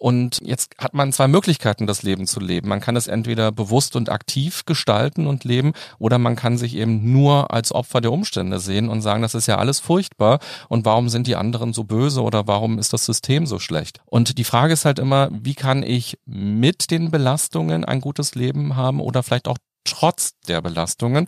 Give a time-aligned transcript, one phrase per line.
[0.00, 2.70] Und jetzt hat man zwei Möglichkeiten, das Leben zu leben.
[2.70, 7.12] Man kann es entweder bewusst und aktiv gestalten und leben oder man kann sich eben
[7.12, 10.38] nur als Opfer der Umstände sehen und sagen, das ist ja alles furchtbar
[10.70, 14.00] und warum sind die anderen so böse oder warum ist das System so schlecht?
[14.06, 18.76] Und die Frage ist halt immer, wie kann ich mit den Belastungen ein gutes Leben
[18.76, 21.26] haben oder vielleicht auch trotz der Belastungen?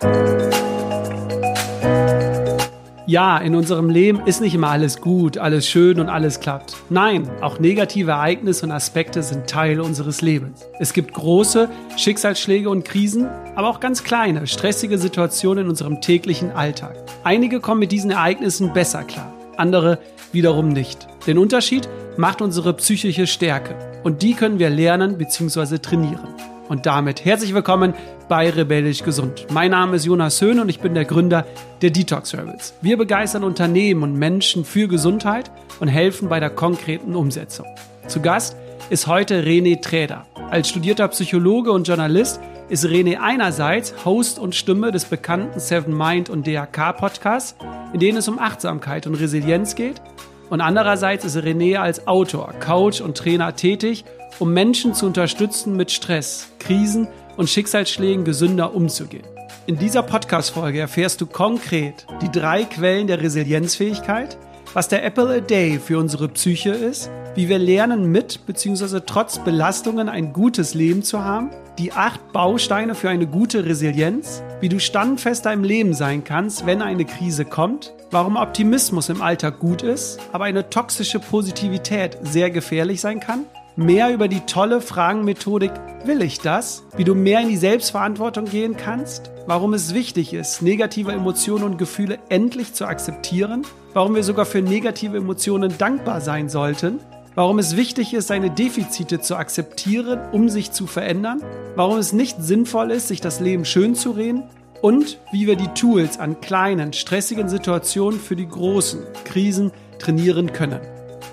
[3.12, 6.76] Ja, in unserem Leben ist nicht immer alles gut, alles schön und alles klappt.
[6.88, 10.64] Nein, auch negative Ereignisse und Aspekte sind Teil unseres Lebens.
[10.80, 16.52] Es gibt große Schicksalsschläge und Krisen, aber auch ganz kleine, stressige Situationen in unserem täglichen
[16.52, 16.96] Alltag.
[17.22, 19.98] Einige kommen mit diesen Ereignissen besser klar, andere
[20.32, 21.06] wiederum nicht.
[21.26, 25.76] Den Unterschied macht unsere psychische Stärke und die können wir lernen bzw.
[25.76, 26.28] trainieren.
[26.72, 27.92] Und damit herzlich willkommen
[28.30, 29.46] bei Rebellisch Gesund.
[29.50, 31.44] Mein Name ist Jonas Höhn und ich bin der Gründer
[31.82, 32.72] der Detox Rebels.
[32.80, 35.50] Wir begeistern Unternehmen und Menschen für Gesundheit
[35.80, 37.66] und helfen bei der konkreten Umsetzung.
[38.08, 38.56] Zu Gast
[38.88, 40.24] ist heute René Träder.
[40.48, 42.40] Als studierter Psychologe und Journalist
[42.70, 47.54] ist René einerseits Host und Stimme des bekannten Seven Mind und DRK Podcasts,
[47.92, 50.00] in denen es um Achtsamkeit und Resilienz geht.
[50.48, 54.06] Und andererseits ist René als Autor, Coach und Trainer tätig
[54.42, 59.22] um Menschen zu unterstützen, mit Stress, Krisen und Schicksalsschlägen gesünder umzugehen.
[59.66, 64.36] In dieser Podcast-Folge erfährst du konkret die drei Quellen der Resilienzfähigkeit,
[64.74, 69.02] was der Apple a Day für unsere Psyche ist, wie wir lernen mit bzw.
[69.06, 74.68] trotz Belastungen ein gutes Leben zu haben, die acht Bausteine für eine gute Resilienz, wie
[74.68, 79.82] du standfester im Leben sein kannst, wenn eine Krise kommt, warum Optimismus im Alltag gut
[79.82, 83.44] ist, aber eine toxische Positivität sehr gefährlich sein kann
[83.76, 85.72] mehr über die tolle Fragenmethodik
[86.04, 86.82] Will ich das?
[86.96, 89.30] Wie du mehr in die Selbstverantwortung gehen kannst?
[89.46, 93.62] Warum es wichtig ist, negative Emotionen und Gefühle endlich zu akzeptieren?
[93.92, 96.98] Warum wir sogar für negative Emotionen dankbar sein sollten?
[97.36, 101.40] Warum es wichtig ist, seine Defizite zu akzeptieren, um sich zu verändern?
[101.76, 104.42] Warum es nicht sinnvoll ist, sich das Leben schön zu reden?
[104.80, 110.80] Und wie wir die Tools an kleinen, stressigen Situationen für die großen Krisen trainieren können.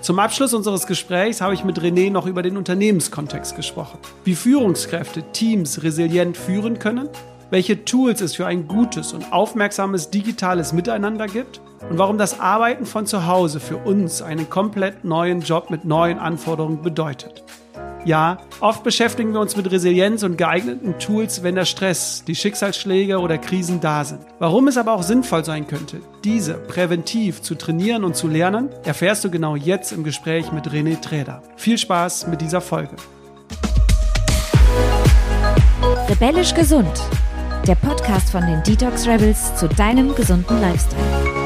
[0.00, 3.98] Zum Abschluss unseres Gesprächs habe ich mit René noch über den Unternehmenskontext gesprochen.
[4.24, 7.10] Wie Führungskräfte Teams resilient führen können,
[7.50, 11.60] welche Tools es für ein gutes und aufmerksames digitales Miteinander gibt
[11.90, 16.18] und warum das Arbeiten von zu Hause für uns einen komplett neuen Job mit neuen
[16.18, 17.44] Anforderungen bedeutet.
[18.04, 23.18] Ja, oft beschäftigen wir uns mit Resilienz und geeigneten Tools, wenn der Stress, die Schicksalsschläge
[23.18, 24.20] oder Krisen da sind.
[24.38, 29.24] Warum es aber auch sinnvoll sein könnte, diese präventiv zu trainieren und zu lernen, erfährst
[29.24, 31.42] du genau jetzt im Gespräch mit René Träder.
[31.56, 32.96] Viel Spaß mit dieser Folge.
[36.08, 37.02] Rebellisch gesund.
[37.66, 41.39] Der Podcast von den Detox Rebels zu deinem gesunden Lifestyle.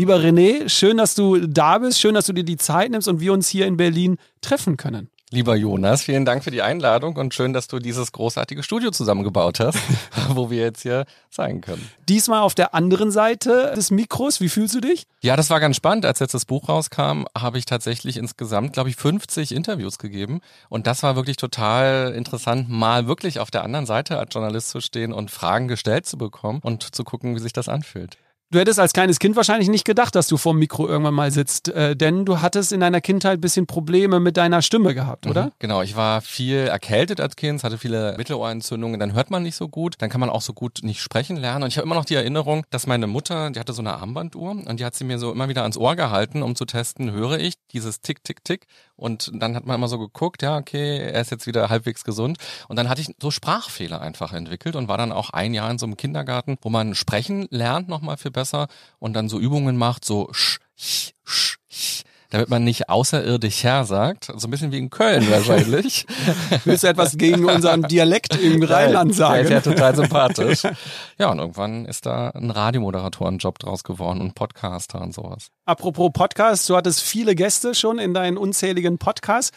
[0.00, 3.20] Lieber René, schön, dass du da bist, schön, dass du dir die Zeit nimmst und
[3.20, 5.10] wir uns hier in Berlin treffen können.
[5.30, 9.60] Lieber Jonas, vielen Dank für die Einladung und schön, dass du dieses großartige Studio zusammengebaut
[9.60, 9.78] hast,
[10.30, 11.86] wo wir jetzt hier sein können.
[12.08, 14.40] Diesmal auf der anderen Seite des Mikros.
[14.40, 15.04] Wie fühlst du dich?
[15.20, 16.06] Ja, das war ganz spannend.
[16.06, 20.40] Als jetzt das Buch rauskam, habe ich tatsächlich insgesamt, glaube ich, 50 Interviews gegeben.
[20.70, 24.80] Und das war wirklich total interessant, mal wirklich auf der anderen Seite als Journalist zu
[24.80, 28.16] stehen und Fragen gestellt zu bekommen und zu gucken, wie sich das anfühlt.
[28.52, 31.68] Du hättest als kleines Kind wahrscheinlich nicht gedacht, dass du vorm Mikro irgendwann mal sitzt,
[31.68, 35.44] äh, denn du hattest in deiner Kindheit ein bisschen Probleme mit deiner Stimme gehabt, oder?
[35.46, 39.54] Mhm, genau, ich war viel erkältet als Kind, hatte viele Mittelohrentzündungen, dann hört man nicht
[39.54, 41.62] so gut, dann kann man auch so gut nicht sprechen lernen.
[41.62, 44.50] Und ich habe immer noch die Erinnerung, dass meine Mutter, die hatte so eine Armbanduhr
[44.66, 47.38] und die hat sie mir so immer wieder ans Ohr gehalten, um zu testen, höre
[47.38, 48.66] ich dieses Tick, Tick, Tick.
[49.00, 52.38] Und dann hat man immer so geguckt, ja, okay, er ist jetzt wieder halbwegs gesund.
[52.68, 55.78] Und dann hatte ich so Sprachfehler einfach entwickelt und war dann auch ein Jahr in
[55.78, 58.68] so einem Kindergarten, wo man sprechen lernt nochmal viel besser
[58.98, 64.32] und dann so Übungen macht, so sch, sch, sch, sch damit man nicht außerirdisch sagt.
[64.36, 66.06] So ein bisschen wie in Köln wahrscheinlich.
[66.64, 69.46] Willst du etwas gegen unseren Dialekt im Rheinland sagen?
[69.46, 70.62] Der ist ja total sympathisch.
[71.18, 75.48] Ja, und irgendwann ist da ein Radiomoderatorenjob draus geworden und Podcaster und sowas.
[75.66, 79.50] Apropos Podcast, du hattest viele Gäste schon in deinen unzähligen Podcasts.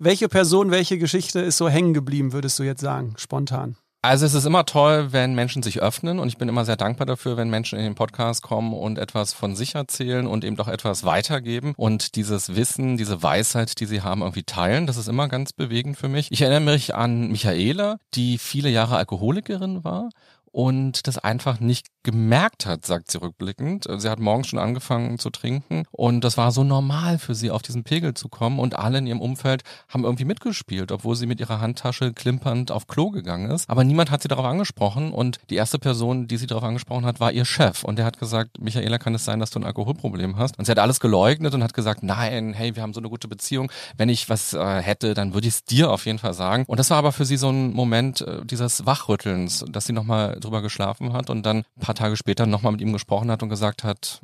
[0.00, 3.76] Welche Person, welche Geschichte ist so hängen geblieben, würdest du jetzt sagen, spontan?
[4.04, 7.06] Also es ist immer toll, wenn Menschen sich öffnen und ich bin immer sehr dankbar
[7.06, 10.68] dafür, wenn Menschen in den Podcast kommen und etwas von sich erzählen und eben doch
[10.68, 14.86] etwas weitergeben und dieses Wissen, diese Weisheit, die sie haben, irgendwie teilen.
[14.86, 16.30] Das ist immer ganz bewegend für mich.
[16.30, 20.10] Ich erinnere mich an Michaela, die viele Jahre Alkoholikerin war
[20.52, 23.88] und das einfach nicht gemerkt hat, sagt sie rückblickend.
[23.96, 27.62] Sie hat morgens schon angefangen zu trinken und das war so normal für sie, auf
[27.62, 31.40] diesen Pegel zu kommen und alle in ihrem Umfeld haben irgendwie mitgespielt, obwohl sie mit
[31.40, 33.68] ihrer Handtasche klimpernd auf Klo gegangen ist.
[33.68, 37.20] Aber niemand hat sie darauf angesprochen und die erste Person, die sie darauf angesprochen hat,
[37.20, 40.36] war ihr Chef und der hat gesagt, Michaela, kann es sein, dass du ein Alkoholproblem
[40.36, 40.58] hast?
[40.58, 43.28] Und sie hat alles geleugnet und hat gesagt, nein, hey, wir haben so eine gute
[43.28, 43.70] Beziehung.
[43.96, 46.64] Wenn ich was äh, hätte, dann würde ich es dir auf jeden Fall sagen.
[46.66, 50.38] Und das war aber für sie so ein Moment äh, dieses Wachrüttelns, dass sie nochmal
[50.40, 53.48] drüber geschlafen hat und dann ein paar Tage später nochmal mit ihm gesprochen hat und
[53.48, 54.22] gesagt hat,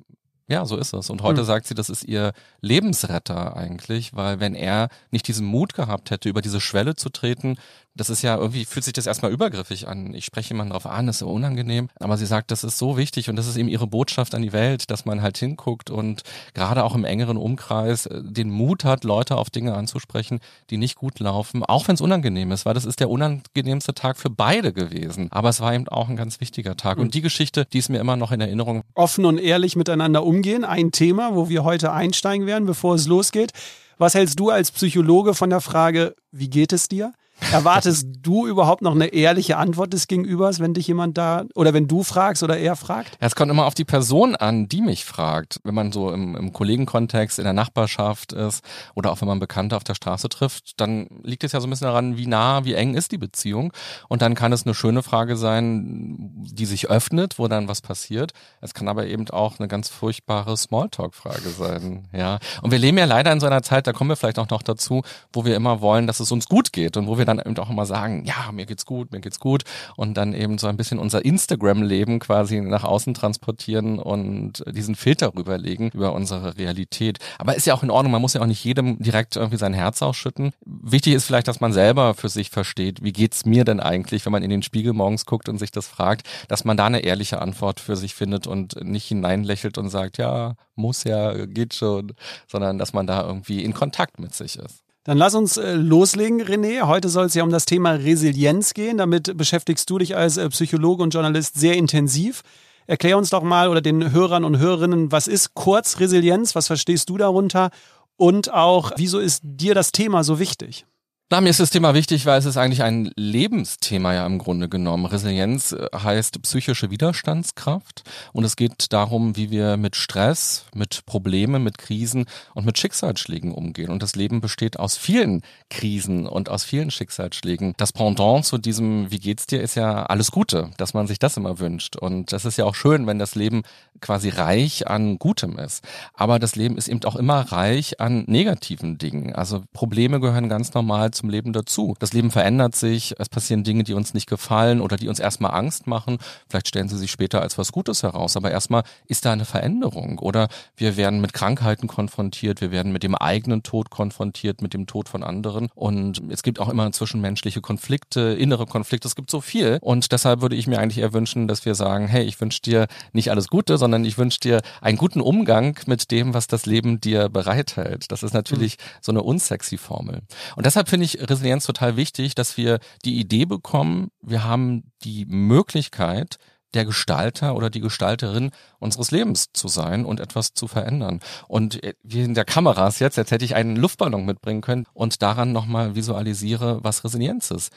[0.50, 1.10] ja, so ist es.
[1.10, 1.46] Und heute mhm.
[1.46, 6.28] sagt sie, das ist ihr Lebensretter eigentlich, weil wenn er nicht diesen Mut gehabt hätte,
[6.28, 7.56] über diese Schwelle zu treten,
[8.00, 10.14] das ist ja irgendwie, fühlt sich das erstmal übergriffig an.
[10.14, 11.90] Ich spreche jemanden drauf an, das ist so unangenehm.
[12.00, 14.54] Aber sie sagt, das ist so wichtig und das ist eben ihre Botschaft an die
[14.54, 16.22] Welt, dass man halt hinguckt und
[16.54, 20.96] gerade auch im engeren Umkreis äh, den Mut hat, Leute auf Dinge anzusprechen, die nicht
[20.96, 24.72] gut laufen, auch wenn es unangenehm ist, weil das ist der unangenehmste Tag für beide
[24.72, 25.28] gewesen.
[25.30, 26.96] Aber es war eben auch ein ganz wichtiger Tag.
[26.96, 28.82] Und die Geschichte, die ist mir immer noch in Erinnerung.
[28.94, 33.52] Offen und ehrlich miteinander umgehen, ein Thema, wo wir heute einsteigen werden, bevor es losgeht.
[33.98, 37.12] Was hältst du als Psychologe von der Frage, wie geht es dir?
[37.52, 41.88] Erwartest du überhaupt noch eine ehrliche Antwort des Gegenübers, wenn dich jemand da oder wenn
[41.88, 43.16] du fragst oder er fragt?
[43.20, 45.60] Es kommt immer auf die Person an, die mich fragt.
[45.64, 48.62] Wenn man so im, im Kollegenkontext, in der Nachbarschaft ist
[48.94, 51.70] oder auch wenn man Bekannte auf der Straße trifft, dann liegt es ja so ein
[51.70, 53.72] bisschen daran, wie nah, wie eng ist die Beziehung.
[54.08, 56.16] Und dann kann es eine schöne Frage sein,
[56.52, 58.32] die sich öffnet, wo dann was passiert.
[58.60, 62.08] Es kann aber eben auch eine ganz furchtbare Smalltalk-Frage sein.
[62.12, 62.38] Ja.
[62.62, 64.62] Und wir leben ja leider in so einer Zeit, da kommen wir vielleicht auch noch
[64.62, 65.02] dazu,
[65.32, 67.70] wo wir immer wollen, dass es uns gut geht und wo wir dann eben auch
[67.70, 69.64] immer sagen, ja, mir geht's gut, mir geht's gut
[69.96, 75.34] und dann eben so ein bisschen unser Instagram-Leben quasi nach außen transportieren und diesen Filter
[75.34, 77.18] rüberlegen über unsere Realität.
[77.38, 79.74] Aber ist ja auch in Ordnung, man muss ja auch nicht jedem direkt irgendwie sein
[79.74, 80.52] Herz ausschütten.
[80.64, 84.32] Wichtig ist vielleicht, dass man selber für sich versteht, wie geht's mir denn eigentlich, wenn
[84.32, 87.40] man in den Spiegel morgens guckt und sich das fragt, dass man da eine ehrliche
[87.40, 92.12] Antwort für sich findet und nicht hineinlächelt und sagt, ja, muss ja, geht schon,
[92.48, 94.82] sondern dass man da irgendwie in Kontakt mit sich ist.
[95.04, 96.82] Dann lass uns äh, loslegen, René.
[96.82, 98.98] Heute soll es ja um das Thema Resilienz gehen.
[98.98, 102.42] Damit beschäftigst du dich als äh, Psychologe und Journalist sehr intensiv.
[102.86, 106.54] Erklär uns doch mal oder den Hörern und Hörerinnen, was ist kurz Resilienz?
[106.54, 107.70] Was verstehst du darunter?
[108.16, 110.84] Und auch, wieso ist dir das Thema so wichtig?
[111.32, 114.68] Na, mir ist das Thema wichtig, weil es ist eigentlich ein Lebensthema ja im Grunde
[114.68, 115.06] genommen.
[115.06, 121.62] Resilienz äh, heißt psychische Widerstandskraft und es geht darum, wie wir mit Stress, mit Problemen,
[121.62, 123.90] mit Krisen und mit Schicksalsschlägen umgehen.
[123.90, 127.74] Und das Leben besteht aus vielen Krisen und aus vielen Schicksalsschlägen.
[127.76, 131.36] Das Pendant zu diesem Wie geht's dir ist ja alles Gute, dass man sich das
[131.36, 131.94] immer wünscht.
[131.94, 133.62] Und das ist ja auch schön, wenn das Leben
[134.00, 135.84] quasi reich an Gutem ist.
[136.14, 139.34] Aber das Leben ist eben auch immer reich an negativen Dingen.
[139.34, 141.94] Also Probleme gehören ganz normal zum Leben dazu.
[141.98, 145.52] Das Leben verändert sich, es passieren Dinge, die uns nicht gefallen oder die uns erstmal
[145.52, 146.18] Angst machen.
[146.48, 150.18] Vielleicht stellen sie sich später als was Gutes heraus, aber erstmal ist da eine Veränderung
[150.18, 154.86] oder wir werden mit Krankheiten konfrontiert, wir werden mit dem eigenen Tod konfrontiert, mit dem
[154.86, 159.40] Tod von anderen und es gibt auch immer zwischenmenschliche Konflikte, innere Konflikte, es gibt so
[159.40, 162.62] viel und deshalb würde ich mir eigentlich eher wünschen, dass wir sagen, hey, ich wünsche
[162.62, 166.64] dir nicht alles Gute, sondern ich wünsche dir einen guten Umgang mit dem, was das
[166.64, 168.10] Leben dir bereithält.
[168.10, 168.98] Das ist natürlich mhm.
[169.02, 170.22] so eine unsexy Formel.
[170.56, 174.92] Und deshalb finde ich ich Resilienz total wichtig, dass wir die Idee bekommen, wir haben
[175.04, 176.38] die Möglichkeit,
[176.74, 181.18] der Gestalter oder die Gestalterin unseres Lebens zu sein und etwas zu verändern.
[181.48, 185.20] Und äh, wie in der Kameras jetzt, jetzt hätte ich einen Luftballon mitbringen können und
[185.20, 187.72] daran nochmal visualisiere, was Resilienz ist.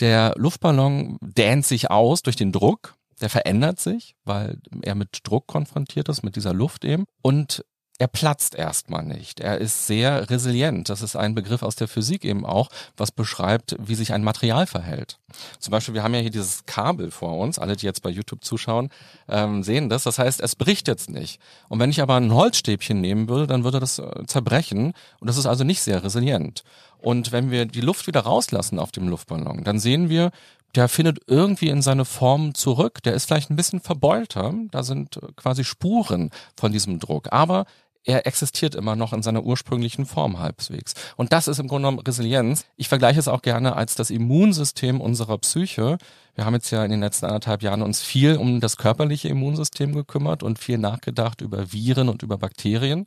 [0.00, 5.46] Der Luftballon dehnt sich aus durch den Druck, der verändert sich, weil er mit Druck
[5.46, 7.04] konfrontiert ist, mit dieser Luft eben.
[7.22, 7.64] Und
[7.98, 9.38] er platzt erstmal nicht.
[9.38, 10.88] Er ist sehr resilient.
[10.88, 14.66] Das ist ein Begriff aus der Physik eben auch, was beschreibt, wie sich ein Material
[14.66, 15.20] verhält.
[15.60, 17.60] Zum Beispiel, wir haben ja hier dieses Kabel vor uns.
[17.60, 18.88] Alle, die jetzt bei YouTube zuschauen,
[19.28, 20.02] ähm, sehen das.
[20.02, 21.40] Das heißt, es bricht jetzt nicht.
[21.68, 24.94] Und wenn ich aber ein Holzstäbchen nehmen würde, dann würde das äh, zerbrechen.
[25.20, 26.64] Und das ist also nicht sehr resilient.
[26.98, 30.30] Und wenn wir die Luft wieder rauslassen auf dem Luftballon, dann sehen wir,
[30.74, 33.02] der findet irgendwie in seine Form zurück.
[33.02, 34.54] Der ist vielleicht ein bisschen verbeulter.
[34.70, 37.32] Da sind äh, quasi Spuren von diesem Druck.
[37.32, 37.66] Aber
[38.04, 40.94] er existiert immer noch in seiner ursprünglichen Form halbwegs.
[41.16, 42.64] Und das ist im Grunde genommen Resilienz.
[42.76, 45.98] Ich vergleiche es auch gerne als das Immunsystem unserer Psyche.
[46.34, 49.94] Wir haben jetzt ja in den letzten anderthalb Jahren uns viel um das körperliche Immunsystem
[49.94, 53.06] gekümmert und viel nachgedacht über Viren und über Bakterien.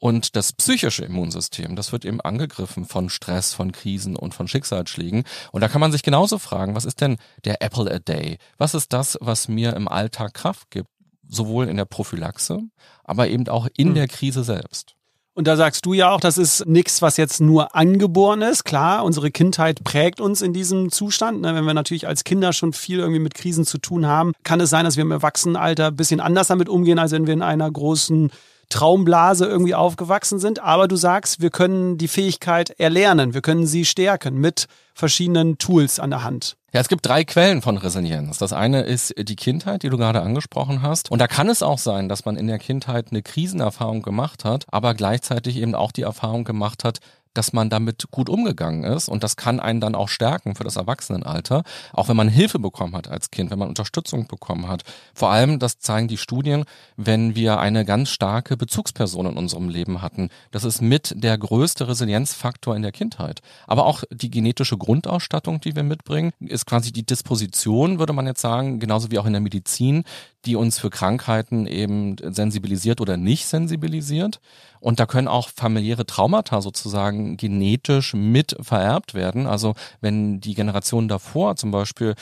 [0.00, 5.24] Und das psychische Immunsystem, das wird eben angegriffen von Stress, von Krisen und von Schicksalsschlägen.
[5.52, 8.38] Und da kann man sich genauso fragen, was ist denn der Apple a Day?
[8.56, 10.88] Was ist das, was mir im Alltag Kraft gibt?
[11.30, 12.60] sowohl in der Prophylaxe,
[13.04, 13.94] aber eben auch in hm.
[13.94, 14.94] der Krise selbst.
[15.32, 18.64] Und da sagst du ja auch, das ist nichts, was jetzt nur angeboren ist.
[18.64, 21.40] Klar, unsere Kindheit prägt uns in diesem Zustand.
[21.40, 21.54] Ne?
[21.54, 24.70] Wenn wir natürlich als Kinder schon viel irgendwie mit Krisen zu tun haben, kann es
[24.70, 27.70] sein, dass wir im Erwachsenenalter ein bisschen anders damit umgehen, als wenn wir in einer
[27.70, 28.30] großen
[28.70, 30.60] Traumblase irgendwie aufgewachsen sind.
[30.60, 36.00] Aber du sagst, wir können die Fähigkeit erlernen, wir können sie stärken mit verschiedenen Tools
[36.00, 36.56] an der Hand.
[36.72, 38.38] Ja, es gibt drei Quellen von Resilienz.
[38.38, 41.10] Das eine ist die Kindheit, die du gerade angesprochen hast.
[41.10, 44.66] Und da kann es auch sein, dass man in der Kindheit eine Krisenerfahrung gemacht hat,
[44.70, 46.98] aber gleichzeitig eben auch die Erfahrung gemacht hat,
[47.34, 50.76] dass man damit gut umgegangen ist und das kann einen dann auch stärken für das
[50.76, 54.82] Erwachsenenalter, auch wenn man Hilfe bekommen hat als Kind, wenn man Unterstützung bekommen hat.
[55.14, 56.64] Vor allem, das zeigen die Studien,
[56.96, 60.28] wenn wir eine ganz starke Bezugsperson in unserem Leben hatten.
[60.50, 63.40] Das ist mit der größte Resilienzfaktor in der Kindheit.
[63.66, 68.40] Aber auch die genetische Grundausstattung, die wir mitbringen, ist quasi die Disposition, würde man jetzt
[68.40, 70.04] sagen, genauso wie auch in der Medizin,
[70.46, 74.40] die uns für Krankheiten eben sensibilisiert oder nicht sensibilisiert.
[74.80, 79.46] Und da können auch familiäre Traumata sozusagen genetisch mit vererbt werden.
[79.46, 82.14] Also wenn die Generationen davor zum Beispiel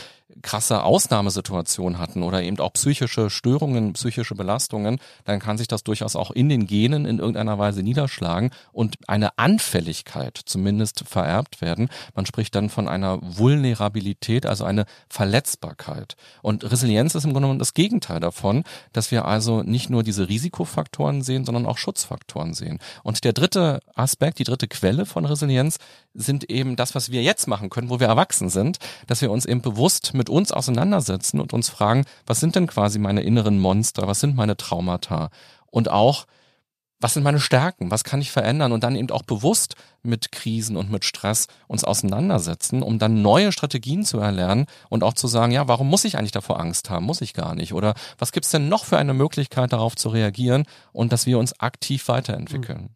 [0.42, 6.16] krasse Ausnahmesituationen hatten oder eben auch psychische Störungen, psychische Belastungen, dann kann sich das durchaus
[6.16, 11.88] auch in den Genen in irgendeiner Weise niederschlagen und eine Anfälligkeit zumindest vererbt werden.
[12.14, 16.16] Man spricht dann von einer Vulnerabilität, also eine Verletzbarkeit.
[16.42, 20.28] Und Resilienz ist im Grunde genommen das Gegenteil davon, dass wir also nicht nur diese
[20.28, 22.78] Risikofaktoren sehen, sondern auch Schutzfaktoren sehen.
[23.02, 25.78] Und der dritte Aspekt, die dritte Quelle von Resilienz
[26.14, 29.46] sind eben das, was wir jetzt machen können, wo wir erwachsen sind, dass wir uns
[29.46, 34.06] eben bewusst mit uns auseinandersetzen und uns fragen, was sind denn quasi meine inneren Monster,
[34.06, 35.30] was sind meine Traumata
[35.70, 36.26] und auch,
[37.00, 40.76] was sind meine Stärken, was kann ich verändern und dann eben auch bewusst mit Krisen
[40.76, 45.52] und mit Stress uns auseinandersetzen, um dann neue Strategien zu erlernen und auch zu sagen,
[45.52, 47.06] ja, warum muss ich eigentlich davor Angst haben?
[47.06, 47.72] Muss ich gar nicht.
[47.72, 51.58] Oder was gibt's denn noch für eine Möglichkeit, darauf zu reagieren und dass wir uns
[51.60, 52.90] aktiv weiterentwickeln?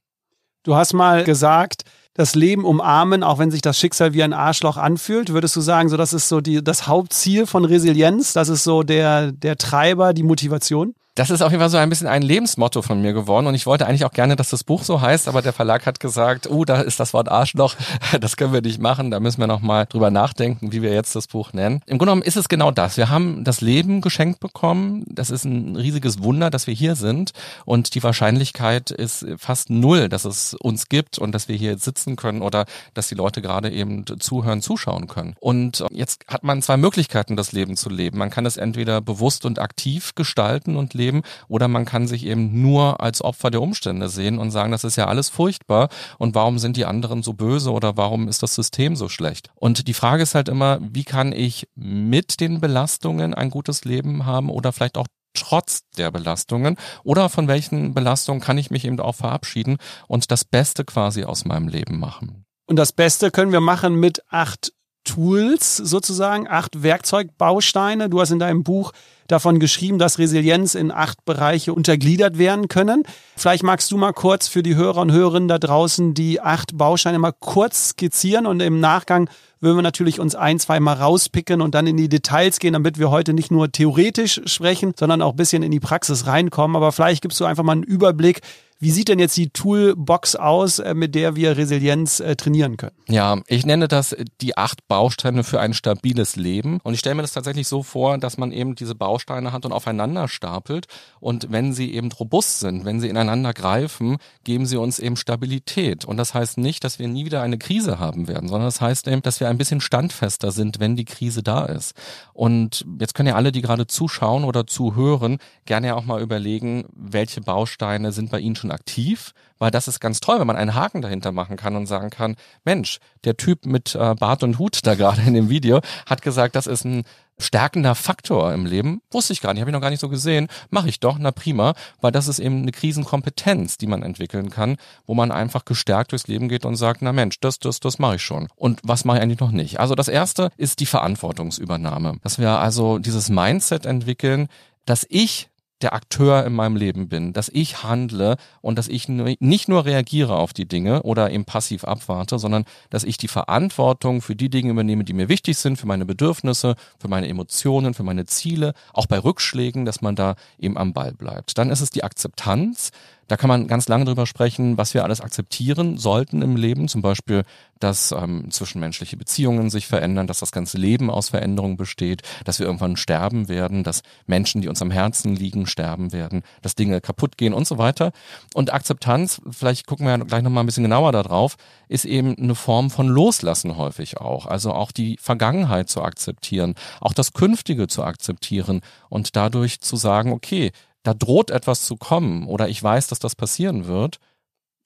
[0.64, 1.82] Du hast mal gesagt,
[2.14, 5.32] das Leben umarmen, auch wenn sich das Schicksal wie ein Arschloch anfühlt?
[5.32, 8.32] Würdest du sagen, so das ist so die, das Hauptziel von Resilienz?
[8.32, 10.94] Das ist so der, der Treiber, die Motivation?
[11.14, 13.66] Das ist auf jeden Fall so ein bisschen ein Lebensmotto von mir geworden und ich
[13.66, 16.64] wollte eigentlich auch gerne, dass das Buch so heißt, aber der Verlag hat gesagt, uh,
[16.64, 17.74] da ist das Wort Arschloch,
[18.20, 21.26] das können wir nicht machen, da müssen wir nochmal drüber nachdenken, wie wir jetzt das
[21.26, 21.82] Buch nennen.
[21.84, 22.96] Im Grunde genommen ist es genau das.
[22.96, 27.32] Wir haben das Leben geschenkt bekommen, das ist ein riesiges Wunder, dass wir hier sind
[27.66, 32.16] und die Wahrscheinlichkeit ist fast null, dass es uns gibt und dass wir hier sitzen
[32.16, 32.64] können oder
[32.94, 35.34] dass die Leute gerade eben zuhören, zuschauen können.
[35.40, 38.16] Und jetzt hat man zwei Möglichkeiten, das Leben zu leben.
[38.16, 42.24] Man kann es entweder bewusst und aktiv gestalten und leben, leben oder man kann sich
[42.24, 46.34] eben nur als Opfer der Umstände sehen und sagen, das ist ja alles furchtbar und
[46.34, 49.50] warum sind die anderen so böse oder warum ist das System so schlecht?
[49.54, 54.24] Und die Frage ist halt immer, wie kann ich mit den Belastungen ein gutes Leben
[54.26, 59.00] haben oder vielleicht auch trotz der Belastungen oder von welchen Belastungen kann ich mich eben
[59.00, 62.44] auch verabschieden und das Beste quasi aus meinem Leben machen.
[62.66, 64.72] Und das Beste können wir machen mit acht
[65.04, 68.08] Tools sozusagen, acht Werkzeugbausteine.
[68.08, 68.92] Du hast in deinem Buch
[69.32, 73.02] davon geschrieben, dass Resilienz in acht Bereiche untergliedert werden können.
[73.36, 77.18] Vielleicht magst du mal kurz für die Hörer und Hörerinnen da draußen die acht Bausteine
[77.18, 79.28] mal kurz skizzieren und im Nachgang
[79.60, 82.98] würden wir natürlich uns ein, zwei Mal rauspicken und dann in die Details gehen, damit
[82.98, 86.76] wir heute nicht nur theoretisch sprechen, sondern auch ein bisschen in die Praxis reinkommen.
[86.76, 88.40] Aber vielleicht gibst du einfach mal einen Überblick,
[88.82, 92.96] wie sieht denn jetzt die Toolbox aus, äh, mit der wir Resilienz äh, trainieren können?
[93.08, 96.80] Ja, ich nenne das die acht Bausteine für ein stabiles Leben.
[96.82, 99.70] Und ich stelle mir das tatsächlich so vor, dass man eben diese Bausteine hat und
[99.70, 100.86] aufeinander stapelt.
[101.20, 106.04] Und wenn sie eben robust sind, wenn sie ineinander greifen, geben sie uns eben Stabilität.
[106.04, 109.06] Und das heißt nicht, dass wir nie wieder eine Krise haben werden, sondern das heißt
[109.06, 111.94] eben, dass wir ein bisschen standfester sind, wenn die Krise da ist.
[112.32, 116.84] Und jetzt können ja alle, die gerade zuschauen oder zuhören, gerne ja auch mal überlegen,
[116.96, 120.74] welche Bausteine sind bei Ihnen schon aktiv, weil das ist ganz toll, wenn man einen
[120.74, 124.80] Haken dahinter machen kann und sagen kann, Mensch, der Typ mit äh, Bart und Hut
[124.84, 127.04] da gerade in dem Video hat gesagt, das ist ein
[127.38, 129.02] stärkender Faktor im Leben.
[129.10, 130.48] Wusste ich gar nicht, habe ich noch gar nicht so gesehen.
[130.70, 134.76] Mache ich doch, na prima, weil das ist eben eine Krisenkompetenz, die man entwickeln kann,
[135.06, 138.16] wo man einfach gestärkt durchs Leben geht und sagt, na Mensch, das, das, das mache
[138.16, 138.48] ich schon.
[138.56, 139.80] Und was mache ich eigentlich noch nicht?
[139.80, 142.18] Also das erste ist die Verantwortungsübernahme.
[142.22, 144.48] Dass wir also dieses Mindset entwickeln,
[144.84, 145.48] dass ich
[145.82, 150.36] der Akteur in meinem Leben bin, dass ich handle und dass ich nicht nur reagiere
[150.36, 154.70] auf die Dinge oder eben passiv abwarte, sondern dass ich die Verantwortung für die Dinge
[154.70, 159.06] übernehme, die mir wichtig sind, für meine Bedürfnisse, für meine Emotionen, für meine Ziele, auch
[159.06, 161.58] bei Rückschlägen, dass man da eben am Ball bleibt.
[161.58, 162.90] Dann ist es die Akzeptanz,
[163.28, 166.86] Da kann man ganz lange drüber sprechen, was wir alles akzeptieren sollten im Leben.
[166.88, 167.44] Zum Beispiel,
[167.82, 172.66] dass ähm, zwischenmenschliche Beziehungen sich verändern, dass das ganze Leben aus Veränderungen besteht, dass wir
[172.66, 177.36] irgendwann sterben werden, dass Menschen, die uns am Herzen liegen, sterben werden, dass Dinge kaputt
[177.36, 178.12] gehen und so weiter.
[178.54, 181.56] Und Akzeptanz, vielleicht gucken wir ja gleich nochmal ein bisschen genauer darauf,
[181.88, 184.46] ist eben eine Form von Loslassen häufig auch.
[184.46, 190.32] Also auch die Vergangenheit zu akzeptieren, auch das Künftige zu akzeptieren und dadurch zu sagen,
[190.32, 190.72] okay,
[191.02, 194.18] da droht etwas zu kommen oder ich weiß, dass das passieren wird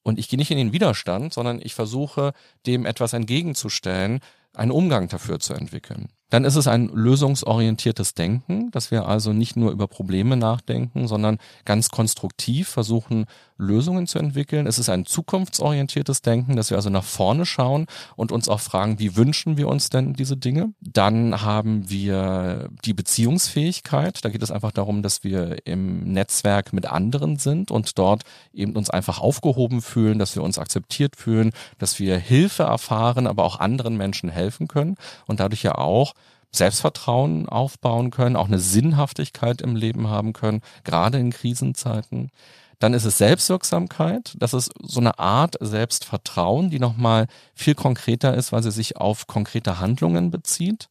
[0.07, 2.31] und ich gehe nicht in den Widerstand, sondern ich versuche,
[2.65, 4.21] dem etwas entgegenzustellen,
[4.53, 6.07] einen Umgang dafür zu entwickeln.
[6.29, 11.37] Dann ist es ein lösungsorientiertes Denken, dass wir also nicht nur über Probleme nachdenken, sondern
[11.63, 13.25] ganz konstruktiv versuchen,
[13.57, 14.67] Lösungen zu entwickeln.
[14.67, 18.99] Es ist ein zukunftsorientiertes Denken, dass wir also nach vorne schauen und uns auch fragen,
[18.99, 20.73] wie wünschen wir uns denn diese Dinge?
[20.81, 24.23] Dann haben wir die Beziehungsfähigkeit.
[24.23, 28.75] Da geht es einfach darum, dass wir im Netzwerk mit anderen sind und dort eben
[28.75, 33.59] uns einfach aufgehoben fühlen, dass wir uns akzeptiert fühlen, dass wir Hilfe erfahren, aber auch
[33.59, 36.13] anderen Menschen helfen können und dadurch ja auch
[36.51, 42.31] Selbstvertrauen aufbauen können, auch eine Sinnhaftigkeit im Leben haben können, gerade in Krisenzeiten.
[42.79, 44.35] Dann ist es Selbstwirksamkeit.
[44.37, 49.25] Das ist so eine Art Selbstvertrauen, die nochmal viel konkreter ist, weil sie sich auf
[49.25, 50.89] konkrete Handlungen bezieht.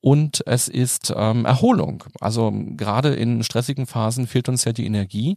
[0.00, 2.04] Und es ist ähm, Erholung.
[2.20, 5.36] Also gerade in stressigen Phasen fehlt uns ja die Energie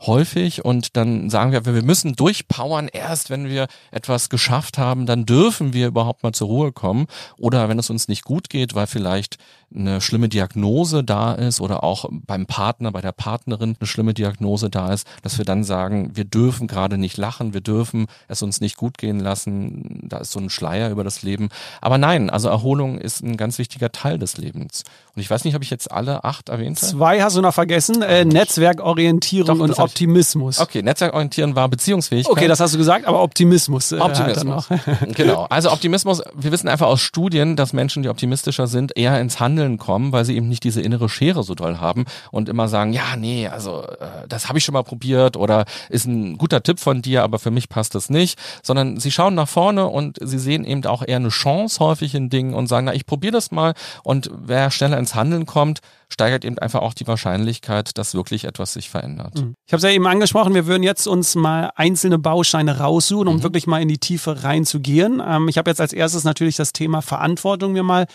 [0.00, 2.88] häufig und dann sagen wir, wir müssen durchpowern.
[2.88, 7.06] Erst wenn wir etwas geschafft haben, dann dürfen wir überhaupt mal zur Ruhe kommen.
[7.38, 9.38] Oder wenn es uns nicht gut geht, weil vielleicht
[9.76, 14.70] eine schlimme Diagnose da ist oder auch beim Partner, bei der Partnerin eine schlimme Diagnose
[14.70, 18.60] da ist, dass wir dann sagen, wir dürfen gerade nicht lachen, wir dürfen es uns
[18.60, 20.00] nicht gut gehen lassen.
[20.08, 21.48] Da ist so ein Schleier über das Leben.
[21.80, 24.84] Aber nein, also Erholung ist ein ganz wichtiger Teil des Lebens.
[25.14, 26.90] Und ich weiß nicht, ob ich jetzt alle acht erwähnt habe.
[26.90, 28.02] Zwei hast du noch vergessen.
[28.02, 30.58] Äh, Netzwerkorientierung Doch, und Optimismus.
[30.58, 32.32] Okay, Netzwerkorientieren war Beziehungsfähigkeit.
[32.32, 33.92] Okay, das hast du gesagt, aber Optimismus.
[33.92, 34.68] Äh, Optimismus.
[35.14, 35.46] genau.
[35.50, 39.63] Also Optimismus, wir wissen einfach aus Studien, dass Menschen, die optimistischer sind, eher ins Handeln
[39.78, 43.16] kommen, weil sie eben nicht diese innere Schere so doll haben und immer sagen, ja,
[43.16, 47.02] nee, also äh, das habe ich schon mal probiert oder ist ein guter Tipp von
[47.02, 50.64] dir, aber für mich passt das nicht, sondern sie schauen nach vorne und sie sehen
[50.64, 53.74] eben auch eher eine Chance häufig in Dingen und sagen, na, ich probiere das mal
[54.02, 55.80] und wer schneller ins Handeln kommt,
[56.14, 59.34] steigert eben einfach auch die Wahrscheinlichkeit, dass wirklich etwas sich verändert.
[59.34, 59.54] Mhm.
[59.66, 63.36] Ich habe es ja eben angesprochen, wir würden jetzt uns mal einzelne Bausteine raussuchen, um
[63.36, 63.42] mhm.
[63.42, 65.22] wirklich mal in die Tiefe reinzugehen.
[65.26, 68.06] Ähm, ich habe jetzt als erstes natürlich das Thema Verantwortung mir mal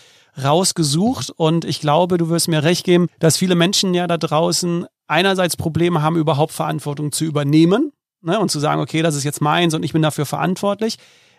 [0.42, 4.86] rausgesucht und ich glaube, du wirst mir recht geben, dass viele Menschen ja da draußen
[5.06, 9.40] einerseits Probleme haben, überhaupt Verantwortung zu übernehmen ne, und zu sagen, okay, das ist jetzt
[9.40, 10.96] meins und ich bin dafür verantwortlich.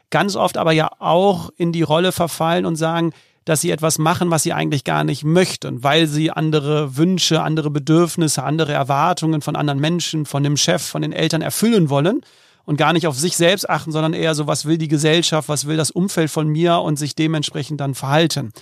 [0.10, 3.14] Ganz oft aber ja auch in die Rolle verfallen und sagen,
[3.46, 7.72] dass sie etwas machen, was sie eigentlich gar nicht möchten, weil sie andere Wünsche, andere
[7.72, 12.22] Bedürfnisse, andere Erwartungen von anderen Menschen, von dem Chef, von den Eltern erfüllen wollen
[12.72, 15.68] und gar nicht auf sich selbst achten, sondern eher so, was will die Gesellschaft, was
[15.68, 18.54] will das Umfeld von mir und sich dementsprechend dann verhalten.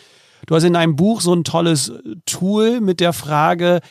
[0.47, 1.93] Du hast in deinem Buch so ein tolles
[2.25, 3.81] Tool mit der Frage,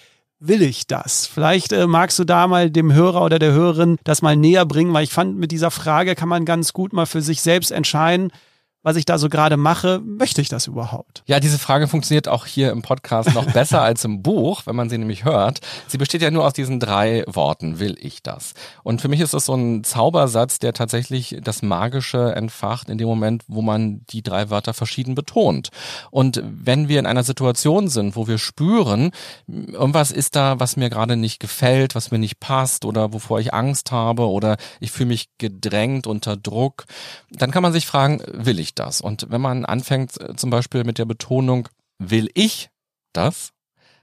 [0.41, 1.27] will ich das?
[1.27, 4.93] Vielleicht äh, magst du da mal dem Hörer oder der Hörerin das mal näher bringen,
[4.93, 8.33] weil ich fand, mit dieser Frage kann man ganz gut mal für sich selbst entscheiden,
[8.83, 11.23] was ich da so gerade mache, möchte ich das überhaupt?
[11.27, 14.89] Ja, diese Frage funktioniert auch hier im Podcast noch besser als im Buch, wenn man
[14.89, 15.61] sie nämlich hört.
[15.89, 18.55] Sie besteht ja nur aus diesen drei Worten, will ich das?
[18.85, 23.09] Und für mich ist das so ein Zaubersatz, der tatsächlich das Magische entfacht in dem
[23.09, 25.71] Moment, wo man die drei Wörter verschieden betont.
[26.11, 29.11] Und wenn wir in einer Situation sind, wo wir spüren,
[29.49, 33.53] irgendwas ist da, was mir gerade nicht gefällt, was mir nicht passt oder wovor ich
[33.53, 36.85] Angst habe oder ich fühle mich gedrängt unter Druck,
[37.31, 39.01] dann kann man sich fragen, will ich ich das?
[39.01, 42.71] Und wenn man anfängt äh, zum Beispiel mit der Betonung, will ich
[43.13, 43.53] das,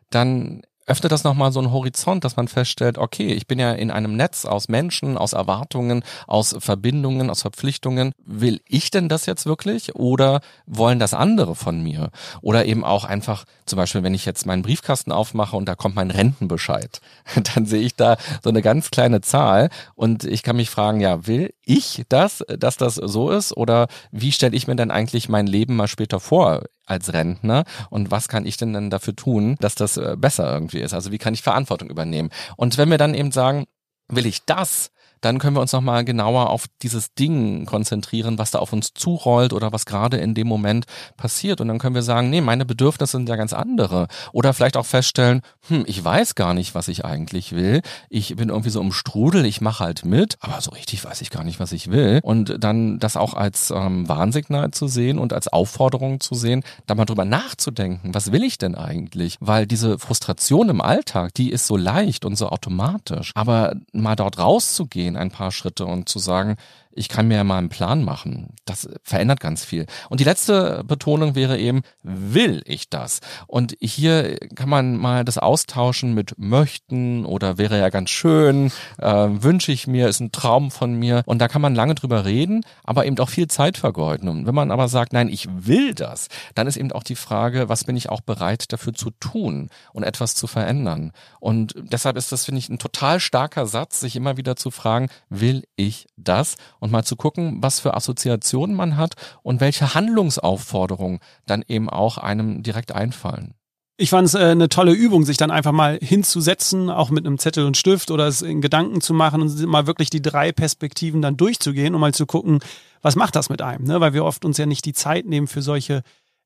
[0.10, 3.92] dann öffnet das nochmal so einen Horizont, dass man feststellt, okay, ich bin ja in
[3.92, 8.12] einem Netz aus Menschen, aus Erwartungen, aus Verbindungen, aus Verpflichtungen.
[8.26, 12.12] Will ich denn das jetzt wirklich oder wollen das andere von mir?
[12.42, 15.96] Oder eben auch einfach, zum Beispiel, wenn ich jetzt meinen Briefkasten aufmache und da kommt
[15.96, 17.02] mein Rentenbescheid,
[17.56, 21.26] dann sehe ich da so eine ganz kleine Zahl und ich kann mich fragen, ja,
[21.28, 25.48] will ich das, dass das so ist oder wie stelle ich mir denn eigentlich mein
[25.48, 26.62] Leben mal später vor?
[26.86, 30.80] Als Rentner und was kann ich denn dann dafür tun, dass das äh, besser irgendwie
[30.80, 30.94] ist?
[30.94, 32.30] Also wie kann ich Verantwortung übernehmen?
[32.58, 33.66] Und wenn wir dann eben sagen,
[34.08, 38.60] will ich das, dann können wir uns nochmal genauer auf dieses Ding konzentrieren, was da
[38.60, 40.86] auf uns zurollt oder was gerade in dem Moment
[41.18, 41.62] passiert.
[41.62, 44.08] Und dann können wir sagen, nee, meine Bedürfnisse sind ja ganz andere.
[44.32, 47.82] Oder vielleicht auch feststellen, hm, ich weiß gar nicht, was ich eigentlich will.
[48.10, 51.30] Ich bin irgendwie so im Strudel, ich mache halt mit, aber so richtig weiß ich
[51.30, 52.20] gar nicht, was ich will.
[52.24, 56.96] Und dann das auch als ähm, Warnsignal zu sehen und als Aufforderung zu sehen, da
[56.96, 59.38] mal drüber nachzudenken, was will ich denn eigentlich?
[59.40, 63.32] Weil diese Frustration im Alltag, die ist so leicht und so automatisch.
[63.36, 66.56] Aber mal dort rauszugehen, ein paar Schritte und zu sagen,
[66.96, 68.54] ich kann mir ja mal einen Plan machen.
[68.64, 69.86] Das verändert ganz viel.
[70.10, 73.20] Und die letzte Betonung wäre eben, will ich das?
[73.48, 79.28] Und hier kann man mal das austauschen mit möchten oder wäre ja ganz schön, äh,
[79.30, 81.24] wünsche ich mir, ist ein Traum von mir.
[81.26, 84.30] Und da kann man lange drüber reden, aber eben auch viel Zeit vergeuden.
[84.30, 87.68] Und wenn man aber sagt, nein, ich will das, dann ist eben auch die Frage,
[87.68, 91.12] was bin ich auch bereit dafür zu tun und etwas zu verändern?
[91.42, 95.10] Und deshalb ist das, finde ich, ein total starker Satz, sich immer wieder zu fragen,
[95.30, 96.56] will ich das?
[96.92, 102.64] Mal zu gucken, was für Assoziationen man hat und welche Handlungsaufforderungen dann eben auch einem
[102.64, 103.54] direkt einfallen.
[103.98, 107.38] Ich fand es äh, eine tolle Übung, sich dann einfach mal hinzusetzen, auch mit einem
[107.38, 111.22] Zettel und Stift oder es in Gedanken zu machen und mal wirklich die drei Perspektiven
[111.22, 112.60] dann durchzugehen, um mal zu gucken,
[113.02, 114.02] was macht das mit einem, ne?
[114.02, 116.02] weil wir oft uns ja nicht die Zeit nehmen für solche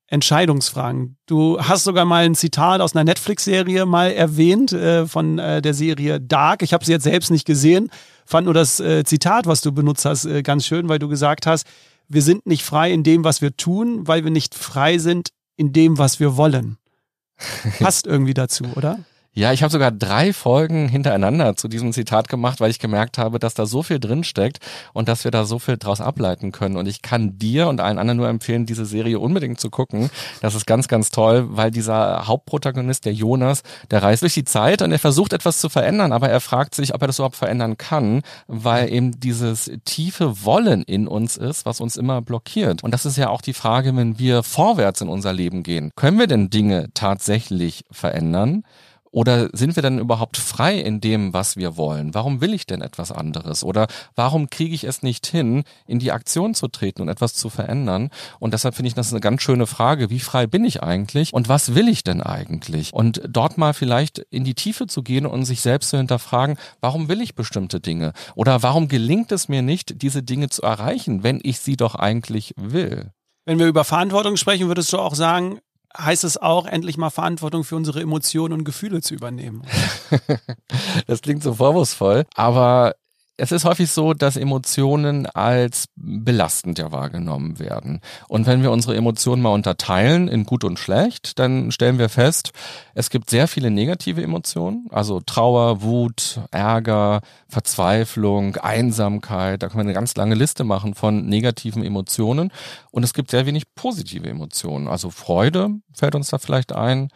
[0.06, 1.16] Entscheidungsfragen.
[1.26, 5.72] Du hast sogar mal ein Zitat aus einer Netflix-Serie mal erwähnt äh, von äh, der
[5.72, 6.62] Serie Dark.
[6.62, 7.90] Ich habe sie jetzt selbst nicht gesehen,
[8.30, 11.46] fand nur das äh, Zitat, was du benutzt hast, äh, ganz schön, weil du gesagt
[11.46, 11.66] hast,
[12.08, 15.72] wir sind nicht frei in dem, was wir tun, weil wir nicht frei sind in
[15.72, 16.78] dem, was wir wollen.
[17.80, 19.00] Passt irgendwie dazu, oder?
[19.40, 23.38] Ja, ich habe sogar drei Folgen hintereinander zu diesem Zitat gemacht, weil ich gemerkt habe,
[23.38, 24.58] dass da so viel drinsteckt
[24.92, 26.76] und dass wir da so viel draus ableiten können.
[26.76, 30.10] Und ich kann dir und allen anderen nur empfehlen, diese Serie unbedingt zu gucken.
[30.42, 34.82] Das ist ganz, ganz toll, weil dieser Hauptprotagonist, der Jonas, der reist durch die Zeit
[34.82, 37.78] und er versucht etwas zu verändern, aber er fragt sich, ob er das überhaupt verändern
[37.78, 42.84] kann, weil eben dieses tiefe Wollen in uns ist, was uns immer blockiert.
[42.84, 45.92] Und das ist ja auch die Frage, wenn wir vorwärts in unser Leben gehen.
[45.96, 48.64] Können wir denn Dinge tatsächlich verändern?
[49.12, 52.14] Oder sind wir denn überhaupt frei in dem, was wir wollen?
[52.14, 53.64] Warum will ich denn etwas anderes?
[53.64, 57.48] Oder warum kriege ich es nicht hin, in die Aktion zu treten und etwas zu
[57.48, 58.10] verändern?
[58.38, 60.10] Und deshalb finde ich das eine ganz schöne Frage.
[60.10, 61.32] Wie frei bin ich eigentlich?
[61.32, 62.92] Und was will ich denn eigentlich?
[62.92, 67.08] Und dort mal vielleicht in die Tiefe zu gehen und sich selbst zu hinterfragen, warum
[67.08, 68.12] will ich bestimmte Dinge?
[68.36, 72.54] Oder warum gelingt es mir nicht, diese Dinge zu erreichen, wenn ich sie doch eigentlich
[72.56, 73.10] will?
[73.44, 75.58] Wenn wir über Verantwortung sprechen, würdest du auch sagen,
[75.96, 79.62] heißt es auch, endlich mal Verantwortung für unsere Emotionen und Gefühle zu übernehmen.
[81.06, 82.94] das klingt so vorwurfsvoll, aber
[83.40, 88.00] es ist häufig so, dass Emotionen als belastend ja wahrgenommen werden.
[88.28, 92.52] Und wenn wir unsere Emotionen mal unterteilen in gut und schlecht, dann stellen wir fest,
[92.94, 99.86] es gibt sehr viele negative Emotionen, also Trauer, Wut, Ärger, Verzweiflung, Einsamkeit, da kann man
[99.86, 102.52] eine ganz lange Liste machen von negativen Emotionen.
[102.90, 107.08] Und es gibt sehr wenig positive Emotionen, also Freude fällt uns da vielleicht ein,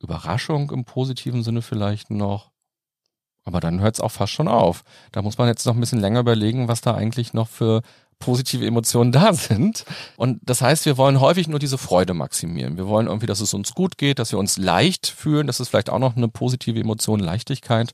[0.00, 2.51] Überraschung im positiven Sinne vielleicht noch,
[3.44, 4.84] aber dann hört es auch fast schon auf.
[5.10, 7.82] Da muss man jetzt noch ein bisschen länger überlegen, was da eigentlich noch für
[8.18, 9.84] positive Emotionen da sind.
[10.16, 12.76] Und das heißt, wir wollen häufig nur diese Freude maximieren.
[12.76, 15.46] Wir wollen irgendwie, dass es uns gut geht, dass wir uns leicht fühlen.
[15.46, 17.92] Das ist vielleicht auch noch eine positive Emotion, Leichtigkeit.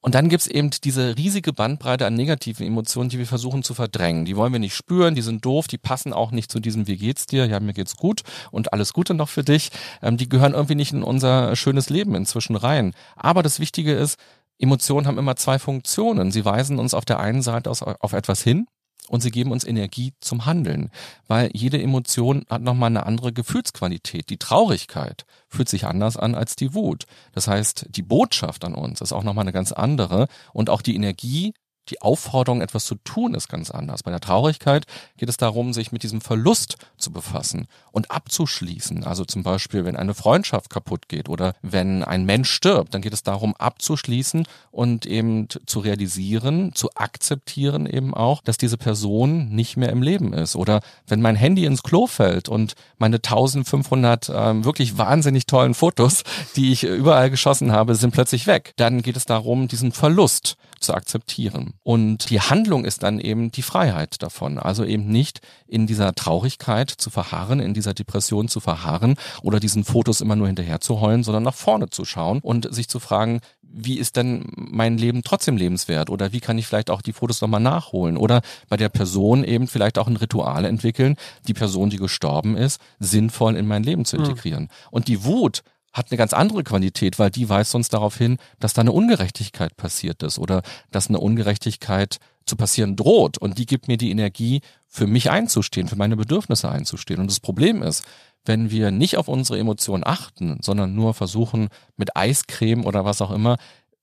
[0.00, 4.24] Und dann gibt's eben diese riesige Bandbreite an negativen Emotionen, die wir versuchen zu verdrängen.
[4.24, 6.96] Die wollen wir nicht spüren, die sind doof, die passen auch nicht zu diesem Wie
[6.96, 7.46] geht's dir?
[7.46, 9.70] Ja, mir geht's gut und alles Gute noch für dich.
[10.00, 12.94] Ähm, die gehören irgendwie nicht in unser schönes Leben inzwischen rein.
[13.16, 14.18] Aber das Wichtige ist,
[14.58, 16.32] Emotionen haben immer zwei Funktionen.
[16.32, 18.66] Sie weisen uns auf der einen Seite auf etwas hin
[19.08, 20.90] und sie geben uns Energie zum Handeln,
[21.26, 24.30] weil jede Emotion hat nochmal eine andere Gefühlsqualität.
[24.30, 27.06] Die Traurigkeit fühlt sich anders an als die Wut.
[27.32, 30.94] Das heißt, die Botschaft an uns ist auch nochmal eine ganz andere und auch die
[30.94, 31.54] Energie,
[31.90, 34.02] die Aufforderung, etwas zu tun, ist ganz anders.
[34.02, 39.04] Bei der Traurigkeit geht es darum, sich mit diesem Verlust zu befassen und abzuschließen.
[39.04, 43.12] Also zum Beispiel, wenn eine Freundschaft kaputt geht oder wenn ein Mensch stirbt, dann geht
[43.12, 49.76] es darum, abzuschließen und eben zu realisieren, zu akzeptieren eben auch, dass diese Person nicht
[49.76, 50.56] mehr im Leben ist.
[50.56, 56.22] Oder wenn mein Handy ins Klo fällt und meine 1500 ähm, wirklich wahnsinnig tollen Fotos,
[56.56, 58.72] die ich überall geschossen habe, sind plötzlich weg.
[58.76, 61.74] Dann geht es darum, diesen Verlust zu akzeptieren.
[61.82, 64.58] Und die Handlung ist dann eben die Freiheit davon.
[64.58, 69.84] Also eben nicht in dieser Traurigkeit zu verharren, in dieser Depression zu verharren oder diesen
[69.84, 73.40] Fotos immer nur hinterher zu heulen, sondern nach vorne zu schauen und sich zu fragen,
[73.70, 76.10] wie ist denn mein Leben trotzdem lebenswert?
[76.10, 78.16] Oder wie kann ich vielleicht auch die Fotos nochmal nachholen?
[78.16, 82.80] Oder bei der Person eben vielleicht auch ein Ritual entwickeln, die Person, die gestorben ist,
[82.98, 84.24] sinnvoll in mein Leben zu hm.
[84.24, 84.62] integrieren.
[84.64, 84.68] Mhm.
[84.90, 85.62] Und die Wut
[85.92, 89.76] hat eine ganz andere Qualität, weil die weist uns darauf hin, dass da eine Ungerechtigkeit
[89.76, 93.38] passiert ist oder dass eine Ungerechtigkeit zu passieren droht.
[93.38, 97.20] Und die gibt mir die Energie, für mich einzustehen, für meine Bedürfnisse einzustehen.
[97.20, 98.04] Und das Problem ist,
[98.44, 103.30] wenn wir nicht auf unsere Emotionen achten, sondern nur versuchen, mit Eiscreme oder was auch
[103.30, 103.58] immer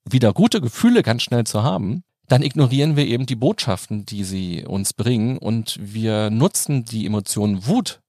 [0.08, 4.66] wieder gute Gefühle ganz schnell zu haben, dann ignorieren wir eben die Botschaften, die sie
[4.66, 8.02] uns bringen und wir nutzen die Emotion Wut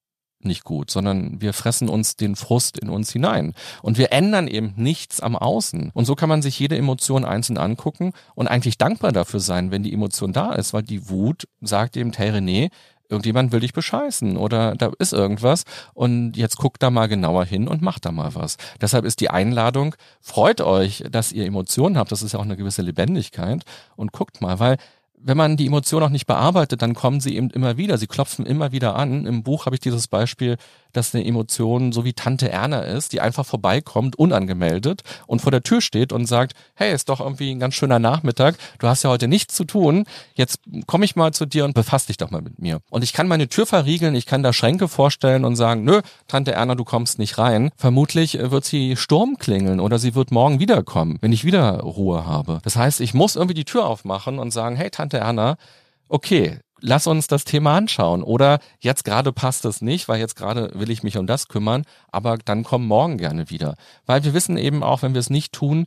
[0.46, 3.54] nicht gut, sondern wir fressen uns den Frust in uns hinein.
[3.82, 5.90] Und wir ändern eben nichts am Außen.
[5.92, 9.82] Und so kann man sich jede Emotion einzeln angucken und eigentlich dankbar dafür sein, wenn
[9.82, 12.70] die Emotion da ist, weil die Wut sagt eben, hey René,
[13.08, 17.68] irgendjemand will dich bescheißen oder da ist irgendwas und jetzt guckt da mal genauer hin
[17.68, 18.56] und macht da mal was.
[18.80, 22.56] Deshalb ist die Einladung, freut euch, dass ihr Emotionen habt, das ist ja auch eine
[22.56, 23.64] gewisse Lebendigkeit
[23.96, 24.76] und guckt mal, weil
[25.18, 27.98] wenn man die Emotion auch nicht bearbeitet, dann kommen sie eben immer wieder.
[27.98, 29.26] Sie klopfen immer wieder an.
[29.26, 30.56] Im Buch habe ich dieses Beispiel
[30.96, 35.62] dass eine Emotion so wie Tante Erna ist, die einfach vorbeikommt, unangemeldet und vor der
[35.62, 39.10] Tür steht und sagt, hey, ist doch irgendwie ein ganz schöner Nachmittag, du hast ja
[39.10, 40.04] heute nichts zu tun,
[40.34, 42.80] jetzt komme ich mal zu dir und befass dich doch mal mit mir.
[42.90, 46.52] Und ich kann meine Tür verriegeln, ich kann da Schränke vorstellen und sagen, nö, Tante
[46.52, 47.70] Erna, du kommst nicht rein.
[47.76, 52.60] Vermutlich wird sie Sturm klingeln oder sie wird morgen wiederkommen, wenn ich wieder Ruhe habe.
[52.62, 55.56] Das heißt, ich muss irgendwie die Tür aufmachen und sagen, hey, Tante Erna,
[56.08, 58.22] okay, lass uns das Thema anschauen.
[58.22, 61.84] Oder jetzt gerade passt es nicht, weil jetzt gerade will ich mich um das kümmern,
[62.10, 63.76] aber dann komm morgen gerne wieder.
[64.04, 65.86] Weil wir wissen eben auch, wenn wir es nicht tun,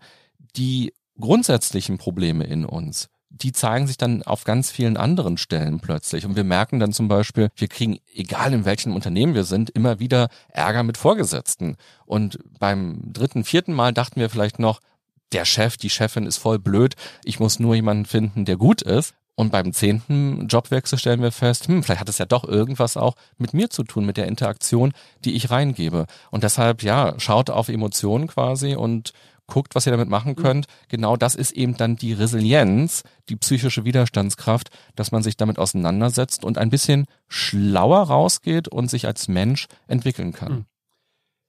[0.56, 6.26] die grundsätzlichen Probleme in uns, die zeigen sich dann auf ganz vielen anderen Stellen plötzlich.
[6.26, 10.00] Und wir merken dann zum Beispiel, wir kriegen, egal in welchem Unternehmen wir sind, immer
[10.00, 11.78] wieder Ärger mit Vorgesetzten.
[12.06, 14.80] Und beim dritten, vierten Mal dachten wir vielleicht noch,
[15.32, 19.14] der Chef, die Chefin ist voll blöd, ich muss nur jemanden finden, der gut ist.
[19.40, 23.16] Und beim zehnten Jobwechsel stellen wir fest, hm, vielleicht hat es ja doch irgendwas auch
[23.38, 24.92] mit mir zu tun, mit der Interaktion,
[25.24, 26.08] die ich reingebe.
[26.30, 29.14] Und deshalb, ja, schaut auf Emotionen quasi und
[29.48, 30.44] guckt, was ihr damit machen mhm.
[30.44, 30.66] könnt.
[30.90, 36.44] Genau das ist eben dann die Resilienz, die psychische Widerstandskraft, dass man sich damit auseinandersetzt
[36.44, 40.52] und ein bisschen schlauer rausgeht und sich als Mensch entwickeln kann.
[40.52, 40.66] Mhm.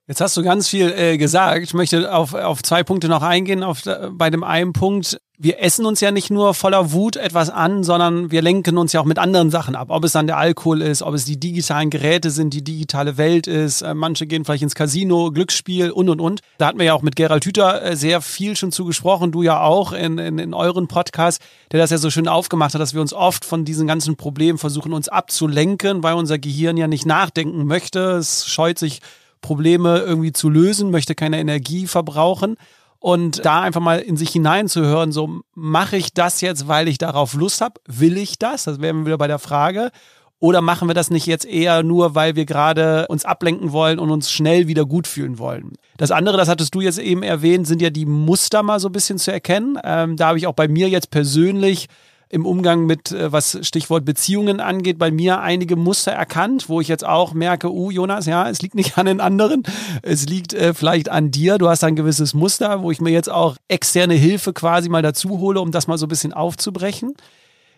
[0.06, 1.64] Jetzt hast du ganz viel äh, gesagt.
[1.64, 3.64] Ich möchte auf, auf zwei Punkte noch eingehen.
[3.64, 7.82] Auf, bei dem einen Punkt, wir essen uns ja nicht nur voller Wut etwas an,
[7.82, 9.88] sondern wir lenken uns ja auch mit anderen Sachen ab.
[9.88, 13.46] Ob es dann der Alkohol ist, ob es die digitalen Geräte sind, die digitale Welt
[13.46, 13.80] ist.
[13.80, 16.40] Äh, manche gehen vielleicht ins Casino, Glücksspiel und und und.
[16.58, 19.32] Da hatten wir ja auch mit Gerald Hüther äh, sehr viel schon zugesprochen.
[19.32, 21.40] Du ja auch in, in, in euren Podcast,
[21.72, 24.58] der das ja so schön aufgemacht hat, dass wir uns oft von diesen ganzen Problemen
[24.58, 28.10] versuchen, uns abzulenken, weil unser Gehirn ja nicht nachdenken möchte.
[28.10, 29.00] Es scheut sich
[29.40, 32.56] Probleme irgendwie zu lösen, möchte keine Energie verbrauchen.
[33.00, 37.32] Und da einfach mal in sich hineinzuhören, so mache ich das jetzt, weil ich darauf
[37.32, 37.80] Lust habe?
[37.86, 38.64] Will ich das?
[38.64, 39.90] Das wären wir wieder bei der Frage.
[40.38, 44.10] Oder machen wir das nicht jetzt eher nur, weil wir gerade uns ablenken wollen und
[44.10, 45.74] uns schnell wieder gut fühlen wollen?
[45.96, 48.92] Das andere, das hattest du jetzt eben erwähnt, sind ja die Muster mal so ein
[48.92, 49.78] bisschen zu erkennen.
[49.84, 51.88] Ähm, da habe ich auch bei mir jetzt persönlich
[52.30, 56.86] im Umgang mit, äh, was Stichwort Beziehungen angeht, bei mir einige Muster erkannt, wo ich
[56.86, 59.64] jetzt auch merke, uh, Jonas, ja, es liegt nicht an den anderen,
[60.02, 61.58] es liegt äh, vielleicht an dir.
[61.58, 65.40] Du hast ein gewisses Muster, wo ich mir jetzt auch externe Hilfe quasi mal dazu
[65.40, 67.14] hole, um das mal so ein bisschen aufzubrechen.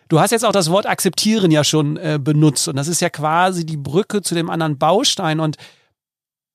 [0.07, 3.09] Du hast jetzt auch das Wort akzeptieren ja schon äh, benutzt und das ist ja
[3.09, 5.57] quasi die Brücke zu dem anderen Baustein und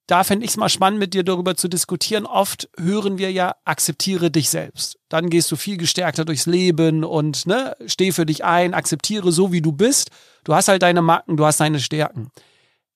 [0.08, 2.24] da fände ich es mal spannend, mit dir darüber zu diskutieren.
[2.24, 4.98] Oft hören wir ja, akzeptiere dich selbst.
[5.10, 9.52] Dann gehst du viel gestärkter durchs Leben und ne, steh für dich ein, akzeptiere so,
[9.52, 10.10] wie du bist.
[10.44, 12.30] Du hast halt deine Macken, du hast deine Stärken.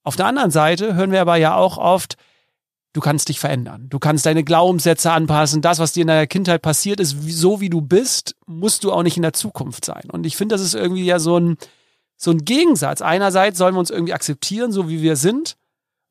[0.03, 2.17] Auf der anderen Seite hören wir aber ja auch oft,
[2.95, 3.89] du kannst dich verändern.
[3.91, 5.61] Du kannst deine Glaubenssätze anpassen.
[5.61, 9.03] Das, was dir in deiner Kindheit passiert ist, so wie du bist, musst du auch
[9.03, 10.09] nicht in der Zukunft sein.
[10.11, 11.59] Und ich finde, das ist irgendwie ja so ein,
[12.17, 13.03] so ein Gegensatz.
[13.03, 15.57] Einerseits sollen wir uns irgendwie akzeptieren, so wie wir sind.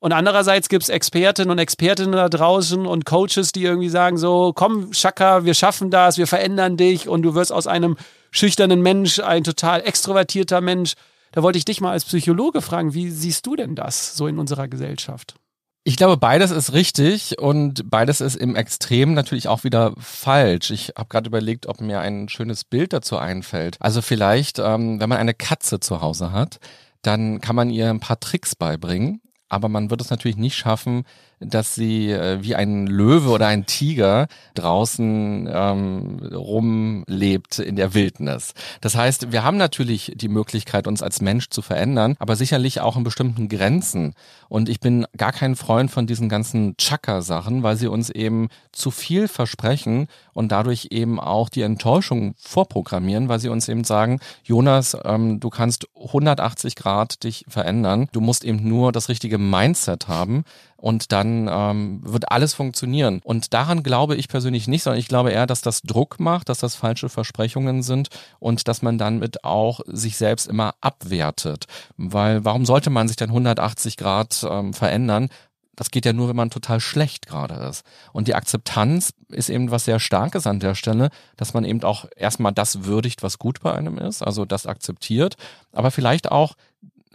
[0.02, 4.52] Und andererseits gibt es Expertinnen und Expertinnen da draußen und Coaches, die irgendwie sagen so,
[4.52, 7.96] komm, Schaka, wir schaffen das, wir verändern dich und du wirst aus einem
[8.32, 10.94] schüchternen Mensch ein total extrovertierter Mensch.
[11.30, 14.40] Da wollte ich dich mal als Psychologe fragen, wie siehst du denn das so in
[14.40, 15.36] unserer Gesellschaft?
[15.84, 20.72] Ich glaube, beides ist richtig und beides ist im Extrem natürlich auch wieder falsch.
[20.72, 23.76] Ich habe gerade überlegt, ob mir ein schönes Bild dazu einfällt.
[23.78, 26.58] Also vielleicht, ähm, wenn man eine Katze zu Hause hat,
[27.02, 29.20] dann kann man ihr ein paar Tricks beibringen
[29.52, 31.04] aber man wird es natürlich nicht schaffen,
[31.44, 38.54] dass sie äh, wie ein Löwe oder ein Tiger draußen ähm, rumlebt in der Wildnis.
[38.80, 42.96] Das heißt, wir haben natürlich die Möglichkeit, uns als Mensch zu verändern, aber sicherlich auch
[42.96, 44.14] in bestimmten Grenzen.
[44.48, 48.90] Und ich bin gar kein Freund von diesen ganzen Chaka-Sachen, weil sie uns eben zu
[48.90, 54.96] viel versprechen und dadurch eben auch die Enttäuschung vorprogrammieren, weil sie uns eben sagen, Jonas,
[55.04, 60.44] ähm, du kannst 180 Grad dich verändern, du musst eben nur das Richtige Mindset haben
[60.82, 63.20] und dann ähm, wird alles funktionieren.
[63.22, 66.58] Und daran glaube ich persönlich nicht, sondern ich glaube eher, dass das Druck macht, dass
[66.58, 68.08] das falsche Versprechungen sind
[68.40, 71.66] und dass man damit auch sich selbst immer abwertet.
[71.96, 75.28] Weil warum sollte man sich dann 180 Grad ähm, verändern?
[75.76, 77.84] Das geht ja nur, wenn man total schlecht gerade ist.
[78.12, 82.06] Und die Akzeptanz ist eben was sehr Starkes an der Stelle, dass man eben auch
[82.16, 85.36] erstmal das würdigt, was gut bei einem ist, also das akzeptiert,
[85.70, 86.54] aber vielleicht auch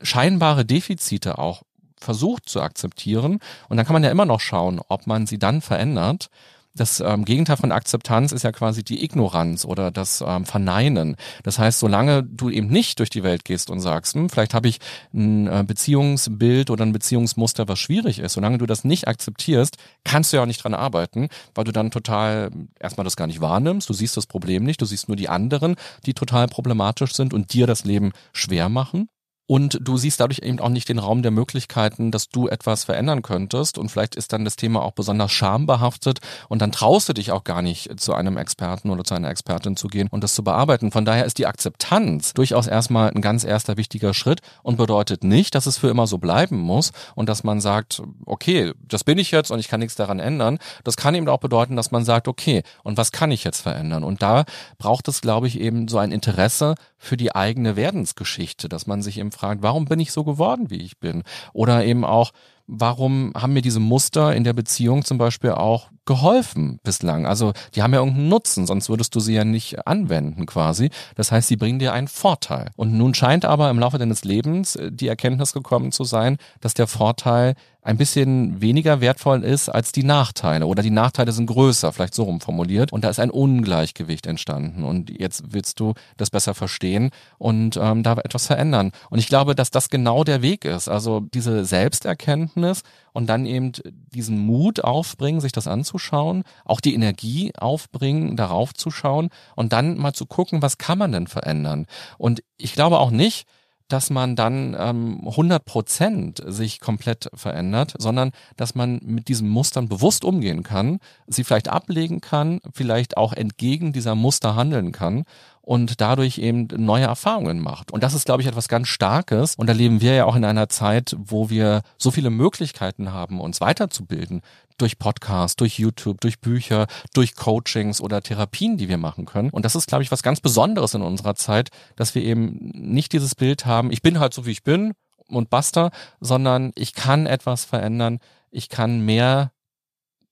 [0.01, 1.63] scheinbare Defizite auch
[1.99, 3.39] versucht zu akzeptieren.
[3.69, 6.29] Und dann kann man ja immer noch schauen, ob man sie dann verändert.
[6.77, 11.15] Das ähm, Gegenteil von Akzeptanz ist ja quasi die Ignoranz oder das ähm, Verneinen.
[11.43, 14.67] Das heißt, solange du eben nicht durch die Welt gehst und sagst, hm, vielleicht habe
[14.67, 14.79] ich
[15.13, 20.31] ein äh, Beziehungsbild oder ein Beziehungsmuster, was schwierig ist, solange du das nicht akzeptierst, kannst
[20.31, 23.89] du ja auch nicht dran arbeiten, weil du dann total erstmal das gar nicht wahrnimmst,
[23.89, 27.53] du siehst das Problem nicht, du siehst nur die anderen, die total problematisch sind und
[27.53, 29.09] dir das Leben schwer machen.
[29.47, 33.21] Und du siehst dadurch eben auch nicht den Raum der Möglichkeiten, dass du etwas verändern
[33.21, 33.77] könntest.
[33.77, 37.45] Und vielleicht ist dann das Thema auch besonders schambehaftet und dann traust du dich auch
[37.45, 40.91] gar nicht zu einem Experten oder zu einer Expertin zu gehen und das zu bearbeiten.
[40.91, 45.55] Von daher ist die Akzeptanz durchaus erstmal ein ganz erster wichtiger Schritt und bedeutet nicht,
[45.55, 49.31] dass es für immer so bleiben muss und dass man sagt, okay, das bin ich
[49.31, 50.59] jetzt und ich kann nichts daran ändern.
[50.83, 54.03] Das kann eben auch bedeuten, dass man sagt, okay, und was kann ich jetzt verändern?
[54.03, 54.43] Und da
[54.77, 59.19] braucht es, glaube ich, eben so ein Interesse für die eigene Werdensgeschichte, dass man sich
[59.19, 61.23] eben fragt, warum bin ich so geworden, wie ich bin?
[61.53, 62.31] Oder eben auch,
[62.65, 67.27] warum haben mir diese Muster in der Beziehung zum Beispiel auch geholfen bislang?
[67.27, 70.89] Also die haben ja irgendeinen Nutzen, sonst würdest du sie ja nicht anwenden quasi.
[71.15, 72.71] Das heißt, sie bringen dir einen Vorteil.
[72.75, 76.73] Und nun scheint aber im Laufe deines Lebens äh, die Erkenntnis gekommen zu sein, dass
[76.73, 77.53] der Vorteil
[77.87, 82.23] ein bisschen weniger wertvoll ist als die Nachteile oder die Nachteile sind größer, vielleicht so
[82.23, 87.11] rum formuliert und da ist ein Ungleichgewicht entstanden und jetzt willst du das besser verstehen
[87.37, 91.21] und ähm, da etwas verändern und ich glaube, dass das genau der Weg ist, also
[91.21, 92.81] diese Selbsterkenntnis
[93.17, 93.71] und dann eben
[94.13, 99.97] diesen Mut aufbringen, sich das anzuschauen, auch die Energie aufbringen, darauf zu schauen und dann
[99.97, 101.87] mal zu gucken, was kann man denn verändern?
[102.19, 103.47] Und ich glaube auch nicht,
[103.87, 109.89] dass man dann ähm, 100 Prozent sich komplett verändert, sondern dass man mit diesen Mustern
[109.89, 115.23] bewusst umgehen kann, sie vielleicht ablegen kann, vielleicht auch entgegen dieser Muster handeln kann
[115.67, 117.91] und dadurch eben neue Erfahrungen macht.
[117.91, 119.55] Und das ist, glaube ich, etwas ganz Starkes.
[119.55, 123.41] Und da leben wir ja auch in einer Zeit, wo wir so viele Möglichkeiten haben,
[123.41, 124.43] uns weiterzubilden.
[124.77, 129.49] Durch Podcasts, durch YouTube, durch Bücher, durch Coachings oder Therapien, die wir machen können.
[129.49, 133.11] Und das ist, glaube ich, was ganz Besonderes in unserer Zeit, dass wir eben nicht
[133.11, 134.93] dieses Bild haben, ich bin halt so, wie ich bin
[135.27, 138.19] und basta, sondern ich kann etwas verändern.
[138.51, 139.51] Ich kann mehr,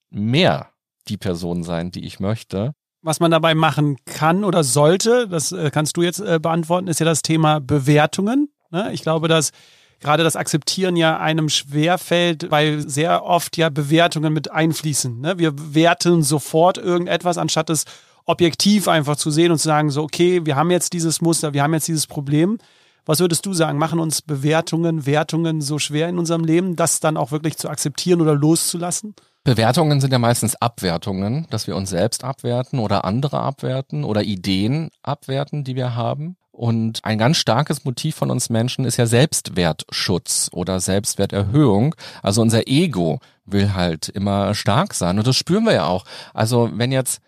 [0.08, 0.70] mehr
[1.08, 2.72] die Person sein, die ich möchte
[3.06, 6.98] was man dabei machen kann oder sollte, das äh, kannst du jetzt äh, beantworten, ist
[6.98, 8.48] ja das Thema Bewertungen.
[8.72, 8.90] Ne?
[8.92, 9.52] Ich glaube, dass
[10.00, 15.20] gerade das Akzeptieren ja einem schwerfällt, weil sehr oft ja Bewertungen mit einfließen.
[15.20, 15.38] Ne?
[15.38, 17.84] Wir werten sofort irgendetwas, anstatt es
[18.24, 21.62] objektiv einfach zu sehen und zu sagen, so, okay, wir haben jetzt dieses Muster, wir
[21.62, 22.58] haben jetzt dieses Problem.
[23.04, 23.78] Was würdest du sagen?
[23.78, 28.20] Machen uns Bewertungen, Wertungen so schwer in unserem Leben, das dann auch wirklich zu akzeptieren
[28.20, 29.14] oder loszulassen?
[29.46, 34.90] Bewertungen sind ja meistens Abwertungen, dass wir uns selbst abwerten oder andere abwerten oder Ideen
[35.04, 36.36] abwerten, die wir haben.
[36.50, 41.94] Und ein ganz starkes Motiv von uns Menschen ist ja Selbstwertschutz oder Selbstwerterhöhung.
[42.24, 46.06] Also unser Ego will halt immer stark sein und das spüren wir ja auch.
[46.34, 47.20] Also wenn jetzt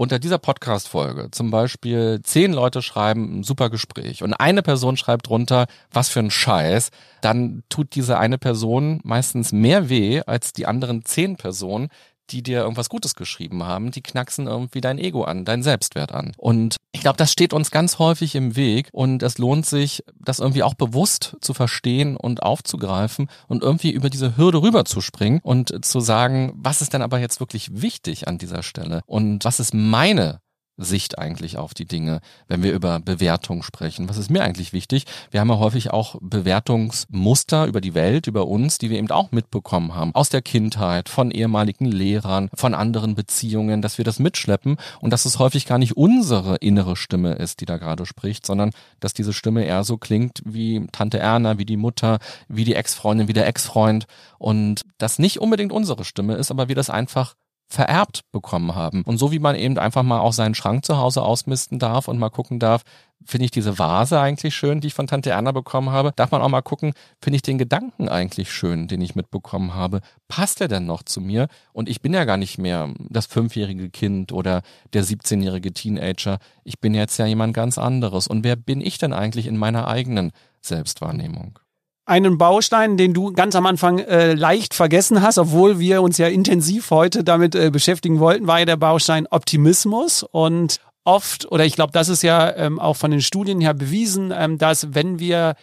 [0.00, 5.28] unter dieser Podcast-Folge zum Beispiel zehn Leute schreiben ein super Gespräch und eine Person schreibt
[5.28, 6.88] drunter, was für ein Scheiß,
[7.20, 11.90] dann tut diese eine Person meistens mehr weh als die anderen zehn Personen,
[12.30, 16.32] die dir irgendwas Gutes geschrieben haben, die knacksen irgendwie dein Ego an, dein Selbstwert an.
[16.36, 20.38] Und ich glaube, das steht uns ganz häufig im Weg und es lohnt sich, das
[20.38, 26.00] irgendwie auch bewusst zu verstehen und aufzugreifen und irgendwie über diese Hürde rüberzuspringen und zu
[26.00, 30.40] sagen, was ist denn aber jetzt wirklich wichtig an dieser Stelle und was ist meine
[30.76, 34.08] Sicht eigentlich auf die Dinge, wenn wir über Bewertung sprechen.
[34.08, 35.04] Was ist mir eigentlich wichtig?
[35.30, 39.32] Wir haben ja häufig auch Bewertungsmuster über die Welt, über uns, die wir eben auch
[39.32, 40.14] mitbekommen haben.
[40.14, 45.24] Aus der Kindheit, von ehemaligen Lehrern, von anderen Beziehungen, dass wir das mitschleppen und dass
[45.24, 49.32] es häufig gar nicht unsere innere Stimme ist, die da gerade spricht, sondern dass diese
[49.32, 53.46] Stimme eher so klingt wie Tante Erna, wie die Mutter, wie die Ex-Freundin, wie der
[53.46, 54.06] Ex-Freund
[54.38, 57.34] und das nicht unbedingt unsere Stimme ist, aber wir das einfach
[57.70, 59.02] vererbt bekommen haben.
[59.02, 62.18] Und so wie man eben einfach mal auch seinen Schrank zu Hause ausmisten darf und
[62.18, 62.82] mal gucken darf,
[63.24, 66.42] finde ich diese Vase eigentlich schön, die ich von Tante Erna bekommen habe, darf man
[66.42, 70.00] auch mal gucken, finde ich den Gedanken eigentlich schön, den ich mitbekommen habe.
[70.26, 71.46] Passt er denn noch zu mir?
[71.72, 76.38] Und ich bin ja gar nicht mehr das fünfjährige Kind oder der 17-jährige Teenager.
[76.64, 78.26] Ich bin jetzt ja jemand ganz anderes.
[78.26, 81.58] Und wer bin ich denn eigentlich in meiner eigenen Selbstwahrnehmung?
[82.06, 86.26] Einen Baustein, den du ganz am Anfang äh, leicht vergessen hast, obwohl wir uns ja
[86.28, 90.22] intensiv heute damit äh, beschäftigen wollten, war ja der Baustein Optimismus.
[90.22, 94.32] Und oft, oder ich glaube, das ist ja ähm, auch von den Studien her bewiesen,
[94.36, 95.54] ähm, dass wenn wir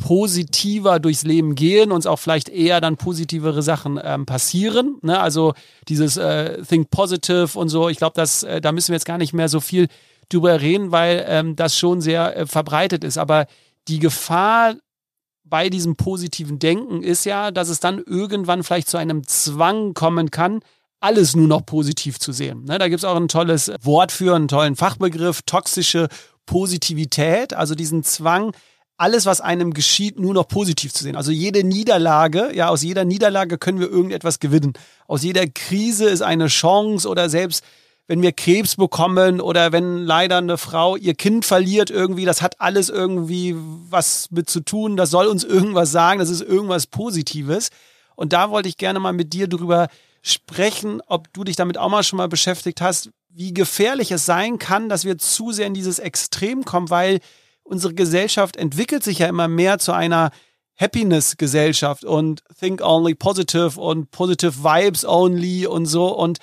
[0.00, 4.96] positiver durchs Leben gehen, uns auch vielleicht eher dann positivere Sachen ähm, passieren.
[5.02, 5.20] Ne?
[5.20, 5.52] Also
[5.88, 9.34] dieses äh, Think Positive und so, ich glaube, äh, da müssen wir jetzt gar nicht
[9.34, 9.88] mehr so viel
[10.30, 13.18] drüber reden, weil ähm, das schon sehr äh, verbreitet ist.
[13.18, 13.46] Aber
[13.88, 14.74] die Gefahr
[15.50, 20.30] bei diesem positiven Denken ist ja, dass es dann irgendwann vielleicht zu einem Zwang kommen
[20.30, 20.60] kann,
[21.00, 22.64] alles nur noch positiv zu sehen.
[22.64, 22.78] Ne?
[22.78, 26.08] Da gibt es auch ein tolles Wort für, einen tollen Fachbegriff, toxische
[26.46, 28.52] Positivität, also diesen Zwang,
[28.96, 31.16] alles, was einem geschieht, nur noch positiv zu sehen.
[31.16, 34.74] Also jede Niederlage, ja, aus jeder Niederlage können wir irgendetwas gewinnen.
[35.06, 37.64] Aus jeder Krise ist eine Chance oder selbst
[38.10, 42.60] wenn wir Krebs bekommen oder wenn leider eine Frau ihr Kind verliert irgendwie, das hat
[42.60, 47.70] alles irgendwie was mit zu tun, das soll uns irgendwas sagen, das ist irgendwas Positives.
[48.16, 49.86] Und da wollte ich gerne mal mit dir drüber
[50.22, 54.58] sprechen, ob du dich damit auch mal schon mal beschäftigt hast, wie gefährlich es sein
[54.58, 57.20] kann, dass wir zu sehr in dieses Extrem kommen, weil
[57.62, 60.32] unsere Gesellschaft entwickelt sich ja immer mehr zu einer
[60.74, 66.08] Happiness-Gesellschaft und Think Only Positive und Positive Vibes Only und so.
[66.08, 66.40] Und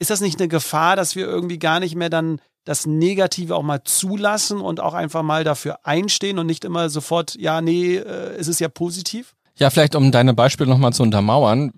[0.00, 3.62] ist das nicht eine Gefahr, dass wir irgendwie gar nicht mehr dann das Negative auch
[3.62, 8.34] mal zulassen und auch einfach mal dafür einstehen und nicht immer sofort, ja, nee, äh,
[8.36, 9.34] es ist ja positiv?
[9.56, 11.72] Ja, vielleicht um deine Beispiele nochmal zu untermauern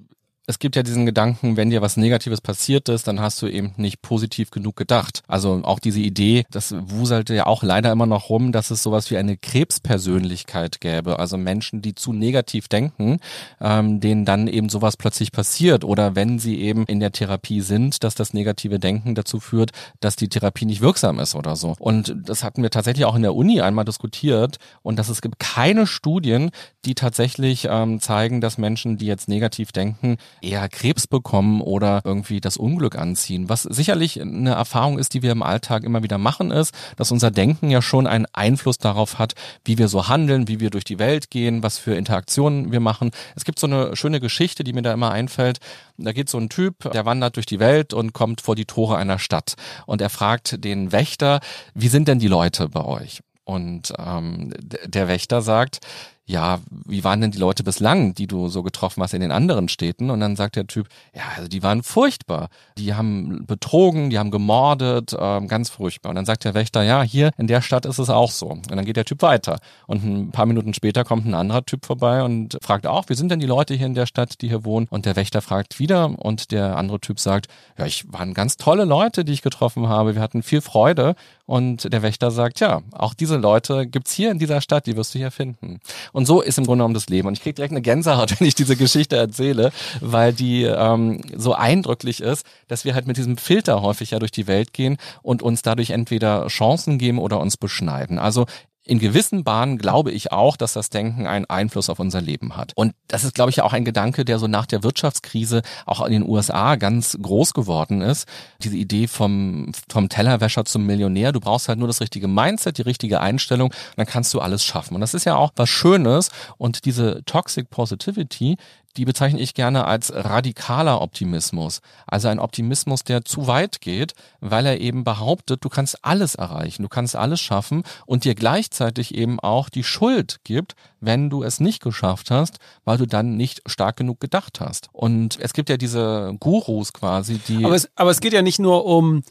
[0.47, 3.75] es gibt ja diesen Gedanken, wenn dir was Negatives passiert ist, dann hast du eben
[3.77, 5.23] nicht positiv genug gedacht.
[5.29, 9.09] Also auch diese Idee, das wuselte ja auch leider immer noch rum, dass es sowas
[9.13, 11.21] wie eine Krebspersönlichkeit gäbe.
[11.21, 13.21] Also Menschen, die zu negativ denken,
[13.61, 15.85] ähm, denen dann eben sowas plötzlich passiert.
[15.85, 19.71] Oder wenn sie eben in der Therapie sind, dass das negative Denken dazu führt,
[20.01, 21.77] dass die Therapie nicht wirksam ist oder so.
[21.79, 24.57] Und das hatten wir tatsächlich auch in der Uni einmal diskutiert.
[24.83, 26.51] Und dass es gibt keine Studien,
[26.85, 32.41] die tatsächlich ähm, zeigen, dass Menschen, die jetzt negativ denken, eher Krebs bekommen oder irgendwie
[32.41, 33.49] das Unglück anziehen.
[33.49, 37.31] Was sicherlich eine Erfahrung ist, die wir im Alltag immer wieder machen, ist, dass unser
[37.31, 40.99] Denken ja schon einen Einfluss darauf hat, wie wir so handeln, wie wir durch die
[40.99, 43.11] Welt gehen, was für Interaktionen wir machen.
[43.37, 45.59] Es gibt so eine schöne Geschichte, die mir da immer einfällt.
[45.99, 48.97] Da geht so ein Typ, der wandert durch die Welt und kommt vor die Tore
[48.97, 49.55] einer Stadt.
[49.87, 51.41] Und er fragt den Wächter,
[51.75, 53.21] wie sind denn die Leute bei euch?
[53.45, 54.53] Und ähm,
[54.87, 55.81] der Wächter sagt,
[56.25, 59.69] ja, wie waren denn die Leute bislang, die du so getroffen hast in den anderen
[59.69, 60.09] Städten?
[60.09, 62.49] Und dann sagt der Typ, ja, also die waren furchtbar.
[62.79, 66.11] Die haben betrogen, die haben gemordet, ähm, ganz furchtbar.
[66.11, 68.47] Und dann sagt der Wächter, ja, hier in der Stadt ist es auch so.
[68.47, 69.59] Und dann geht der Typ weiter.
[69.89, 73.31] Und ein paar Minuten später kommt ein anderer Typ vorbei und fragt auch, wie sind
[73.31, 74.87] denn die Leute hier in der Stadt, die hier wohnen?
[74.91, 78.85] Und der Wächter fragt wieder und der andere Typ sagt, ja, ich waren ganz tolle
[78.85, 80.15] Leute, die ich getroffen habe.
[80.15, 81.17] Wir hatten viel Freude.
[81.47, 85.15] Und der Wächter sagt, ja, auch diese Leute gibt's hier in dieser Stadt, die wirst
[85.15, 85.81] du hier finden.
[86.13, 87.29] Und so ist im Grunde genommen das Leben.
[87.29, 91.55] Und ich kriege direkt eine Gänsehaut, wenn ich diese Geschichte erzähle, weil die ähm, so
[91.55, 95.43] eindrücklich ist, dass wir halt mit diesem Filter häufig ja durch die Welt gehen und
[95.43, 98.19] uns dadurch entweder Chancen geben oder uns beschneiden.
[98.19, 98.47] Also
[98.85, 102.73] in gewissen Bahnen glaube ich auch, dass das Denken einen Einfluss auf unser Leben hat.
[102.75, 106.13] Und das ist, glaube ich, auch ein Gedanke, der so nach der Wirtschaftskrise auch in
[106.13, 108.27] den USA ganz groß geworden ist.
[108.63, 111.31] Diese Idee vom, vom Tellerwäscher zum Millionär.
[111.31, 114.95] Du brauchst halt nur das richtige Mindset, die richtige Einstellung, dann kannst du alles schaffen.
[114.97, 116.31] Und das ist ja auch was Schönes.
[116.59, 118.57] Und diese Toxic Positivity,
[118.97, 121.81] die bezeichne ich gerne als radikaler Optimismus.
[122.07, 126.83] Also ein Optimismus, der zu weit geht, weil er eben behauptet, du kannst alles erreichen,
[126.83, 131.61] du kannst alles schaffen und dir gleichzeitig eben auch die Schuld gibt, wenn du es
[131.61, 134.89] nicht geschafft hast, weil du dann nicht stark genug gedacht hast.
[134.93, 137.65] Und es gibt ja diese Gurus quasi, die.
[137.65, 139.23] Aber es, aber es geht ja nicht nur um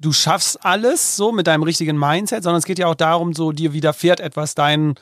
[0.00, 3.52] du schaffst alles so mit deinem richtigen Mindset, sondern es geht ja auch darum, so
[3.52, 4.94] dir widerfährt etwas, dein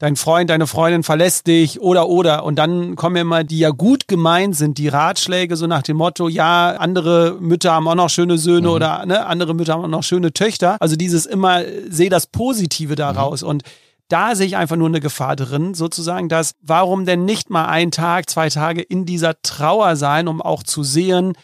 [0.00, 4.08] dein Freund, deine Freundin verlässt dich oder oder und dann kommen immer die ja gut
[4.08, 8.38] gemeint sind, die Ratschläge so nach dem Motto, ja, andere Mütter haben auch noch schöne
[8.38, 8.74] Söhne mhm.
[8.74, 10.78] oder ne, andere Mütter haben auch noch schöne Töchter.
[10.80, 13.48] Also dieses immer, seh das Positive daraus mhm.
[13.48, 13.62] und
[14.08, 17.92] da sehe ich einfach nur eine Gefahr drin, sozusagen, dass warum denn nicht mal ein
[17.92, 21.34] Tag, zwei Tage in dieser Trauer sein, um auch zu sehen,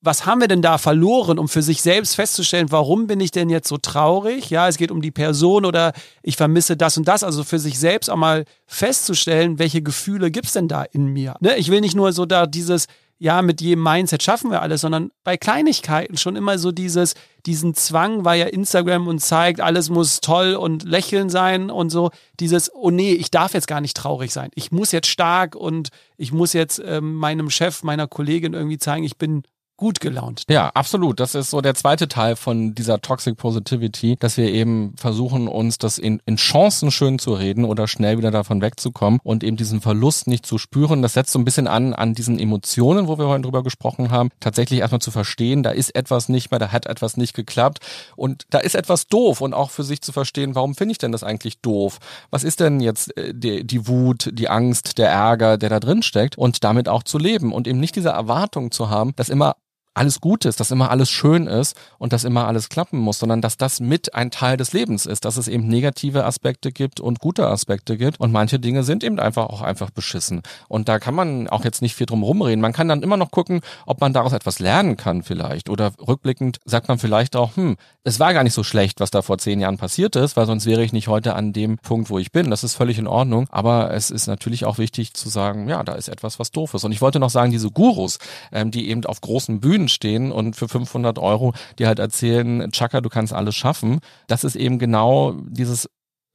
[0.00, 3.50] was haben wir denn da verloren, um für sich selbst festzustellen, warum bin ich denn
[3.50, 4.48] jetzt so traurig?
[4.48, 5.92] Ja, es geht um die Person oder
[6.22, 7.24] ich vermisse das und das.
[7.24, 11.34] Also für sich selbst auch mal festzustellen, welche Gefühle gibt's denn da in mir?
[11.40, 11.56] Ne?
[11.56, 12.86] Ich will nicht nur so da dieses,
[13.18, 17.74] ja, mit jedem Mindset schaffen wir alles, sondern bei Kleinigkeiten schon immer so dieses, diesen
[17.74, 22.72] Zwang, weil ja Instagram uns zeigt, alles muss toll und lächeln sein und so, dieses,
[22.72, 24.50] oh nee, ich darf jetzt gar nicht traurig sein.
[24.54, 29.02] Ich muss jetzt stark und ich muss jetzt ähm, meinem Chef, meiner Kollegin irgendwie zeigen,
[29.02, 29.42] ich bin
[29.78, 30.42] gut gelaunt.
[30.50, 31.20] Ja, absolut.
[31.20, 35.78] Das ist so der zweite Teil von dieser Toxic Positivity, dass wir eben versuchen, uns
[35.78, 39.80] das in, in Chancen schön zu reden oder schnell wieder davon wegzukommen und eben diesen
[39.80, 41.00] Verlust nicht zu spüren.
[41.00, 44.30] Das setzt so ein bisschen an, an diesen Emotionen, wo wir heute drüber gesprochen haben,
[44.40, 47.78] tatsächlich erstmal zu verstehen, da ist etwas nicht mehr, da hat etwas nicht geklappt
[48.16, 51.12] und da ist etwas doof und auch für sich zu verstehen, warum finde ich denn
[51.12, 51.98] das eigentlich doof?
[52.30, 56.02] Was ist denn jetzt äh, die, die Wut, die Angst, der Ärger, der da drin
[56.02, 59.54] steckt und damit auch zu leben und eben nicht diese Erwartung zu haben, dass immer
[59.98, 63.40] alles gut ist, dass immer alles schön ist und dass immer alles klappen muss, sondern
[63.40, 67.18] dass das mit ein Teil des Lebens ist, dass es eben negative Aspekte gibt und
[67.18, 70.42] gute Aspekte gibt und manche Dinge sind eben einfach auch einfach beschissen.
[70.68, 72.60] Und da kann man auch jetzt nicht viel drum rumreden.
[72.60, 76.58] Man kann dann immer noch gucken, ob man daraus etwas lernen kann vielleicht oder rückblickend
[76.64, 79.60] sagt man vielleicht auch, hm, es war gar nicht so schlecht, was da vor zehn
[79.60, 82.50] Jahren passiert ist, weil sonst wäre ich nicht heute an dem Punkt, wo ich bin.
[82.50, 83.48] Das ist völlig in Ordnung.
[83.50, 86.84] Aber es ist natürlich auch wichtig zu sagen, ja, da ist etwas, was doof ist.
[86.84, 88.18] Und ich wollte noch sagen, diese Gurus,
[88.52, 93.00] ähm, die eben auf großen Bühnen stehen und für 500 Euro, die halt erzählen, Chaka,
[93.00, 94.00] du kannst alles schaffen.
[94.26, 95.88] Das ist eben genau dieses,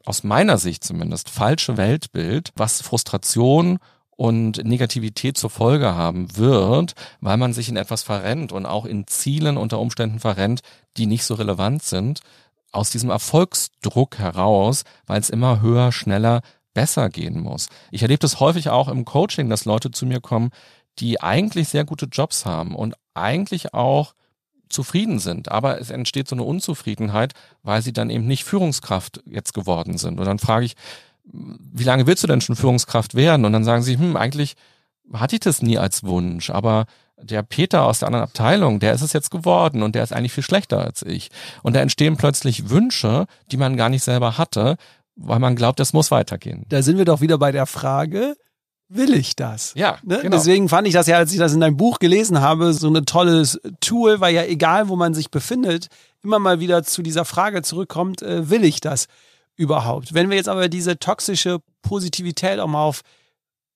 [0.06, 3.80] aus meiner Sicht zumindest, falsche Weltbild, was Frustration
[4.16, 9.08] und Negativität zur Folge haben wird, weil man sich in etwas verrennt und auch in
[9.08, 10.62] Zielen unter Umständen verrennt,
[10.98, 12.22] die nicht so relevant sind,
[12.72, 16.42] aus diesem Erfolgsdruck heraus, weil es immer höher, schneller,
[16.74, 17.68] besser gehen muss.
[17.92, 20.50] Ich erlebe das häufig auch im Coaching, dass Leute zu mir kommen,
[21.00, 24.14] die eigentlich sehr gute Jobs haben und eigentlich auch
[24.70, 29.54] zufrieden sind, aber es entsteht so eine Unzufriedenheit, weil sie dann eben nicht Führungskraft jetzt
[29.54, 30.20] geworden sind.
[30.20, 30.76] Und dann frage ich,
[31.26, 33.46] wie lange willst du denn schon Führungskraft werden?
[33.46, 34.56] Und dann sagen sie, hm, eigentlich
[35.14, 36.86] hatte ich das nie als Wunsch, aber
[37.22, 40.34] der Peter aus der anderen Abteilung, der ist es jetzt geworden und der ist eigentlich
[40.34, 41.30] viel schlechter als ich.
[41.62, 44.78] Und da entstehen plötzlich Wünsche, die man gar nicht selber hatte,
[45.16, 46.66] weil man glaubt, es muss weitergehen.
[46.70, 48.36] Da sind wir doch wieder bei der Frage,
[48.96, 49.74] will ich das?
[49.76, 50.20] Ja, ne?
[50.22, 50.36] genau.
[50.36, 53.06] Deswegen fand ich das ja, als ich das in deinem Buch gelesen habe, so ein
[53.06, 55.88] tolles Tool, weil ja egal, wo man sich befindet,
[56.24, 59.08] immer mal wieder zu dieser Frage zurückkommt, äh, will ich das
[59.56, 60.14] überhaupt?
[60.14, 63.02] Wenn wir jetzt aber diese toxische Positivität auch mal auf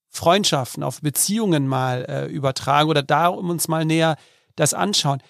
[0.10, 4.16] Freundschaften, auf Beziehungen mal äh, übertragen oder da uns mal näher
[4.56, 5.22] das anschauen,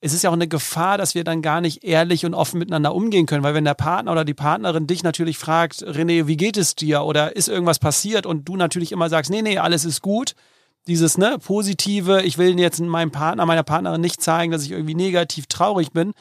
[0.00, 2.94] es ist ja auch eine Gefahr, dass wir dann gar nicht ehrlich und offen miteinander
[2.94, 6.56] umgehen können, weil wenn der Partner oder die Partnerin dich natürlich fragt, René, wie geht
[6.56, 7.02] es dir?
[7.02, 8.26] oder ist irgendwas passiert?
[8.26, 10.34] und du natürlich immer sagst, nee, nee, alles ist gut,
[10.86, 14.94] dieses ne positive, ich will jetzt meinem Partner, meiner Partnerin nicht zeigen, dass ich irgendwie
[14.94, 16.12] negativ traurig bin,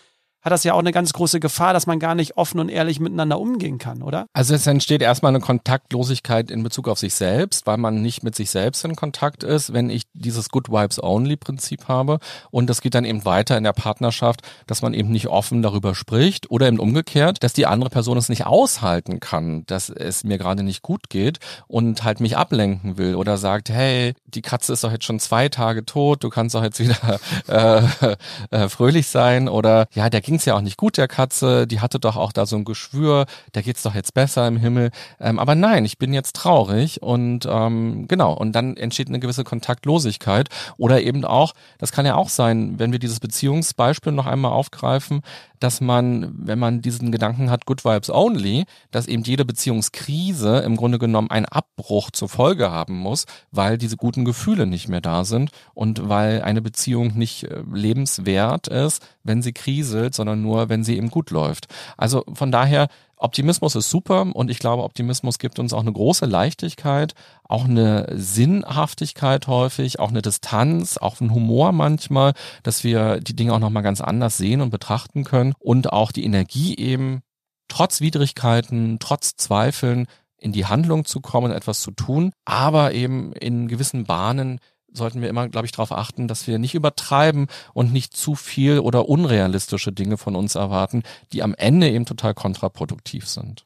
[0.47, 3.01] hat das ja auch eine ganz große Gefahr, dass man gar nicht offen und ehrlich
[3.01, 4.27] miteinander umgehen kann, oder?
[4.31, 8.33] Also es entsteht erstmal eine Kontaktlosigkeit in Bezug auf sich selbst, weil man nicht mit
[8.33, 12.19] sich selbst in Kontakt ist, wenn ich dieses Good Vibes Only Prinzip habe.
[12.49, 15.93] Und das geht dann eben weiter in der Partnerschaft, dass man eben nicht offen darüber
[15.95, 20.37] spricht oder eben umgekehrt, dass die andere Person es nicht aushalten kann, dass es mir
[20.37, 24.85] gerade nicht gut geht und halt mich ablenken will oder sagt, hey, die Katze ist
[24.85, 28.15] doch jetzt schon zwei Tage tot, du kannst doch jetzt wieder äh,
[28.51, 31.99] äh, fröhlich sein oder ja, der ging's ja auch nicht gut, der Katze, die hatte
[31.99, 33.25] doch auch da so ein Geschwür,
[33.55, 34.91] der geht's doch jetzt besser im Himmel.
[35.19, 39.43] Ähm, aber nein, ich bin jetzt traurig und ähm, genau, und dann entsteht eine gewisse
[39.43, 40.49] Kontaktlosigkeit.
[40.77, 45.23] Oder eben auch, das kann ja auch sein, wenn wir dieses Beziehungsbeispiel noch einmal aufgreifen,
[45.59, 50.75] dass man, wenn man diesen Gedanken hat, Good Vibes Only, dass eben jede Beziehungskrise im
[50.75, 55.23] Grunde genommen einen Abbruch zur Folge haben muss, weil diese guten Gefühle nicht mehr da
[55.23, 60.83] sind und weil eine Beziehung nicht äh, lebenswert ist, wenn sie kriselt, sondern nur, wenn
[60.83, 61.67] sie eben gut läuft.
[61.97, 62.87] Also von daher
[63.17, 67.13] Optimismus ist super und ich glaube, Optimismus gibt uns auch eine große Leichtigkeit,
[67.43, 73.53] auch eine Sinnhaftigkeit häufig, auch eine Distanz, auch einen Humor manchmal, dass wir die Dinge
[73.53, 77.21] auch nochmal ganz anders sehen und betrachten können und auch die Energie eben
[77.67, 80.07] trotz Widrigkeiten, trotz Zweifeln
[80.37, 84.59] in die Handlung zu kommen, etwas zu tun, aber eben in gewissen Bahnen
[84.97, 88.79] sollten wir immer, glaube ich, darauf achten, dass wir nicht übertreiben und nicht zu viel
[88.79, 93.65] oder unrealistische Dinge von uns erwarten, die am Ende eben total kontraproduktiv sind.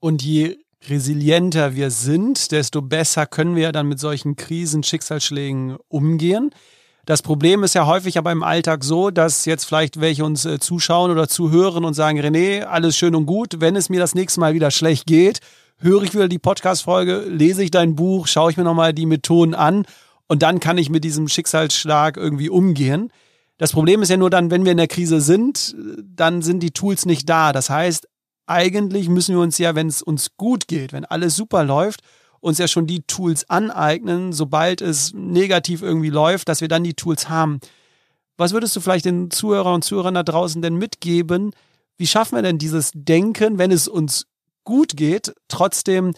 [0.00, 6.50] Und je resilienter wir sind, desto besser können wir dann mit solchen Krisen, Schicksalsschlägen umgehen.
[7.06, 10.58] Das Problem ist ja häufig aber im Alltag so, dass jetzt vielleicht welche uns äh,
[10.58, 14.40] zuschauen oder zuhören und sagen, René, alles schön und gut, wenn es mir das nächste
[14.40, 15.40] Mal wieder schlecht geht,
[15.78, 19.54] höre ich wieder die Podcast-Folge, lese ich dein Buch, schaue ich mir nochmal die Methoden
[19.54, 19.84] an
[20.28, 23.10] und dann kann ich mit diesem Schicksalsschlag irgendwie umgehen.
[23.58, 26.72] Das Problem ist ja nur dann, wenn wir in der Krise sind, dann sind die
[26.72, 27.52] Tools nicht da.
[27.52, 28.08] Das heißt,
[28.46, 32.00] eigentlich müssen wir uns ja, wenn es uns gut geht, wenn alles super läuft,
[32.40, 36.94] uns ja schon die Tools aneignen, sobald es negativ irgendwie läuft, dass wir dann die
[36.94, 37.60] Tools haben.
[38.36, 41.52] Was würdest du vielleicht den Zuhörern und Zuhörern da draußen denn mitgeben?
[41.96, 44.26] Wie schaffen wir denn dieses Denken, wenn es uns
[44.64, 46.12] gut geht, trotzdem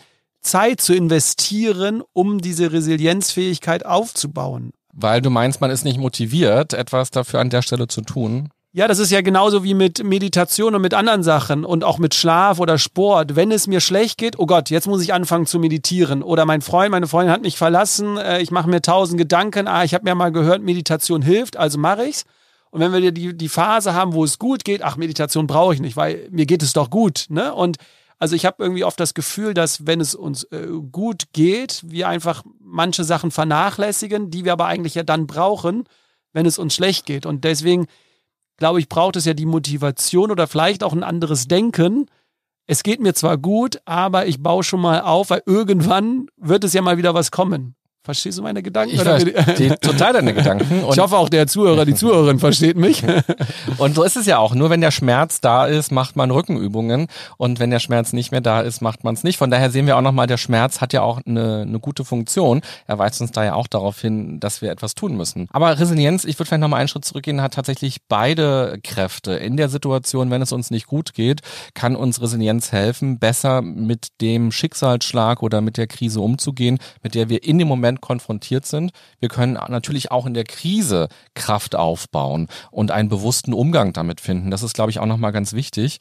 [0.47, 4.73] Zeit zu investieren, um diese Resilienzfähigkeit aufzubauen.
[4.93, 8.49] Weil du meinst, man ist nicht motiviert, etwas dafür an der Stelle zu tun.
[8.73, 12.15] Ja, das ist ja genauso wie mit Meditation und mit anderen Sachen und auch mit
[12.15, 13.35] Schlaf oder Sport.
[13.35, 16.23] Wenn es mir schlecht geht, oh Gott, jetzt muss ich anfangen zu meditieren.
[16.23, 19.83] Oder mein Freund, meine Freundin hat mich verlassen, äh, ich mache mir tausend Gedanken, ah,
[19.83, 22.25] ich habe mir mal gehört, Meditation hilft, also mache ich's.
[22.71, 25.81] Und wenn wir die, die Phase haben, wo es gut geht, ach, Meditation brauche ich
[25.81, 27.27] nicht, weil mir geht es doch gut.
[27.31, 27.55] Ne?
[27.55, 27.79] Und
[28.19, 32.09] also ich habe irgendwie oft das Gefühl, dass wenn es uns äh, gut geht, wir
[32.09, 35.85] einfach manche Sachen vernachlässigen, die wir aber eigentlich ja dann brauchen,
[36.33, 37.27] wenn es uns schlecht geht.
[37.27, 37.87] Und deswegen
[38.57, 42.07] glaube ich, braucht es ja die Motivation oder vielleicht auch ein anderes Denken.
[42.67, 46.73] Es geht mir zwar gut, aber ich baue schon mal auf, weil irgendwann wird es
[46.73, 47.76] ja mal wieder was kommen.
[48.07, 48.95] Verstehst du meine Gedanken?
[48.95, 50.85] Ich verstehe total deine Gedanken.
[50.85, 53.03] Und ich hoffe auch der Zuhörer, die Zuhörerin versteht mich.
[53.79, 54.55] und so ist es ja auch.
[54.55, 57.09] Nur wenn der Schmerz da ist, macht man Rückenübungen.
[57.37, 59.39] Und wenn der Schmerz nicht mehr da ist, macht man es nicht.
[59.39, 62.61] Von daher sehen wir auch nochmal, der Schmerz hat ja auch eine, eine gute Funktion.
[62.87, 65.49] Er weist uns da ja auch darauf hin, dass wir etwas tun müssen.
[65.51, 69.33] Aber Resilienz, ich würde vielleicht nochmal einen Schritt zurückgehen, hat tatsächlich beide Kräfte.
[69.33, 71.41] In der Situation, wenn es uns nicht gut geht,
[71.75, 77.29] kann uns Resilienz helfen, besser mit dem Schicksalsschlag oder mit der Krise umzugehen, mit der
[77.29, 78.93] wir in dem Moment Moment konfrontiert sind.
[79.21, 84.51] Wir können natürlich auch in der Krise Kraft aufbauen und einen bewussten Umgang damit finden.
[84.51, 85.99] Das ist, glaube ich, auch nochmal ganz wichtig.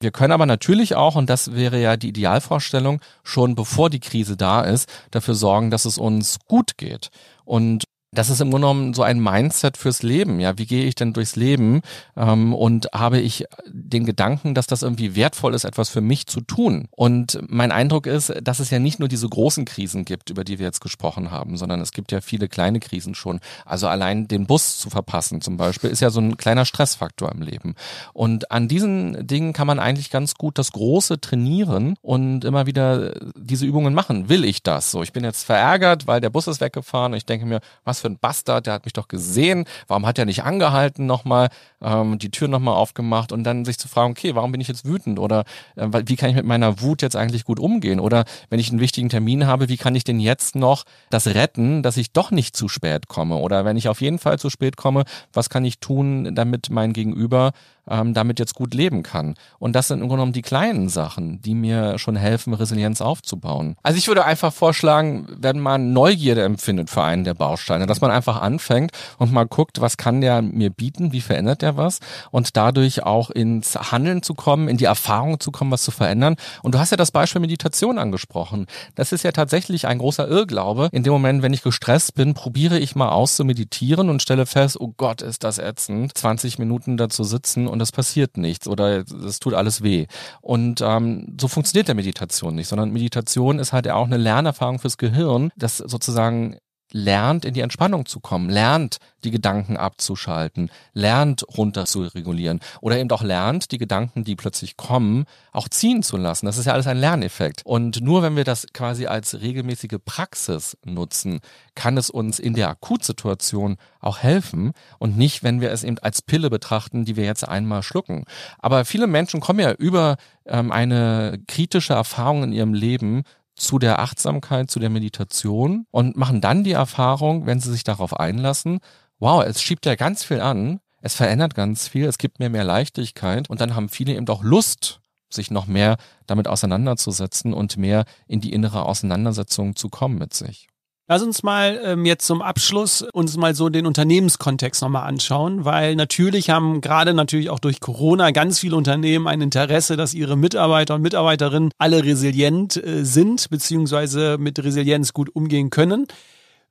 [0.00, 4.36] Wir können aber natürlich auch, und das wäre ja die Idealvorstellung, schon bevor die Krise
[4.36, 7.08] da ist, dafür sorgen, dass es uns gut geht.
[7.44, 7.84] Und
[8.16, 10.40] das ist im Grunde genommen so ein Mindset fürs Leben.
[10.40, 11.82] Ja, wie gehe ich denn durchs Leben?
[12.16, 16.40] Ähm, und habe ich den Gedanken, dass das irgendwie wertvoll ist, etwas für mich zu
[16.40, 16.88] tun?
[16.90, 20.58] Und mein Eindruck ist, dass es ja nicht nur diese großen Krisen gibt, über die
[20.58, 23.40] wir jetzt gesprochen haben, sondern es gibt ja viele kleine Krisen schon.
[23.66, 27.42] Also allein den Bus zu verpassen zum Beispiel ist ja so ein kleiner Stressfaktor im
[27.42, 27.74] Leben.
[28.14, 33.12] Und an diesen Dingen kann man eigentlich ganz gut das Große trainieren und immer wieder
[33.36, 34.30] diese Übungen machen.
[34.30, 34.90] Will ich das?
[34.90, 38.00] So, ich bin jetzt verärgert, weil der Bus ist weggefahren und ich denke mir, was
[38.00, 41.48] für für ein Bastard, der hat mich doch gesehen, warum hat er nicht angehalten nochmal,
[41.82, 44.84] ähm, die Tür nochmal aufgemacht und dann sich zu fragen, okay, warum bin ich jetzt
[44.84, 45.18] wütend?
[45.18, 45.44] Oder
[45.74, 47.98] äh, wie kann ich mit meiner Wut jetzt eigentlich gut umgehen?
[47.98, 51.82] Oder wenn ich einen wichtigen Termin habe, wie kann ich denn jetzt noch das retten,
[51.82, 53.36] dass ich doch nicht zu spät komme?
[53.36, 56.92] Oder wenn ich auf jeden Fall zu spät komme, was kann ich tun, damit mein
[56.92, 57.52] Gegenüber
[57.88, 59.34] ähm, damit jetzt gut leben kann.
[59.58, 63.76] Und das sind im Grunde genommen die kleinen Sachen, die mir schon helfen, Resilienz aufzubauen.
[63.82, 68.10] Also ich würde einfach vorschlagen, wenn man Neugierde empfindet für einen der Bausteine, dass man
[68.10, 72.56] einfach anfängt und mal guckt, was kann der mir bieten, wie verändert der was und
[72.56, 76.36] dadurch auch ins Handeln zu kommen, in die Erfahrung zu kommen, was zu verändern.
[76.62, 78.66] Und du hast ja das Beispiel Meditation angesprochen.
[78.94, 80.88] Das ist ja tatsächlich ein großer Irrglaube.
[80.92, 84.46] In dem Moment, wenn ich gestresst bin, probiere ich mal aus zu meditieren und stelle
[84.46, 88.66] fest, oh Gott, ist das ätzend, 20 Minuten da zu sitzen und es passiert nichts
[88.66, 90.06] oder es tut alles weh.
[90.40, 94.96] Und ähm, so funktioniert der Meditation nicht, sondern Meditation ist halt auch eine Lernerfahrung fürs
[94.96, 96.56] Gehirn, das sozusagen
[96.96, 102.98] lernt, in die Entspannung zu kommen, lernt, die Gedanken abzuschalten, lernt, runter zu regulieren oder
[102.98, 106.46] eben auch lernt, die Gedanken, die plötzlich kommen, auch ziehen zu lassen.
[106.46, 107.62] Das ist ja alles ein Lerneffekt.
[107.64, 111.40] Und nur wenn wir das quasi als regelmäßige Praxis nutzen,
[111.74, 116.22] kann es uns in der Akutsituation auch helfen und nicht, wenn wir es eben als
[116.22, 118.24] Pille betrachten, die wir jetzt einmal schlucken.
[118.58, 120.16] Aber viele Menschen kommen ja über
[120.46, 123.24] ähm, eine kritische Erfahrung in ihrem Leben
[123.56, 128.18] zu der Achtsamkeit, zu der Meditation und machen dann die Erfahrung, wenn sie sich darauf
[128.18, 128.80] einlassen,
[129.18, 132.64] wow, es schiebt ja ganz viel an, es verändert ganz viel, es gibt mir mehr
[132.64, 135.96] Leichtigkeit und dann haben viele eben auch Lust, sich noch mehr
[136.26, 140.68] damit auseinanderzusetzen und mehr in die innere Auseinandersetzung zu kommen mit sich.
[141.08, 145.94] Lass uns mal ähm, jetzt zum Abschluss uns mal so den Unternehmenskontext nochmal anschauen, weil
[145.94, 150.96] natürlich haben gerade natürlich auch durch Corona ganz viele Unternehmen ein Interesse, dass ihre Mitarbeiter
[150.96, 156.08] und Mitarbeiterinnen alle resilient äh, sind, beziehungsweise mit Resilienz gut umgehen können.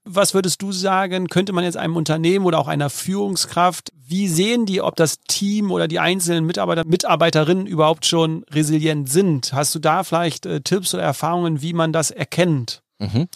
[0.04, 4.66] Was würdest du sagen, könnte man jetzt einem Unternehmen oder auch einer Führungskraft, wie sehen
[4.66, 9.54] die, ob das Team oder die einzelnen Mitarbeiter, Mitarbeiterinnen überhaupt schon resilient sind?
[9.54, 12.82] Hast du da vielleicht äh, Tipps oder Erfahrungen, wie man das erkennt?
[13.00, 13.28] Mhm.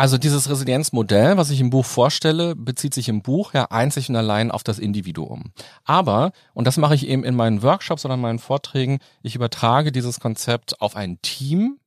[0.00, 4.16] Also dieses Resilienzmodell, was ich im Buch vorstelle, bezieht sich im Buch ja einzig und
[4.16, 5.52] allein auf das Individuum.
[5.84, 9.92] Aber, und das mache ich eben in meinen Workshops oder in meinen Vorträgen, ich übertrage
[9.92, 11.80] dieses Konzept auf ein Team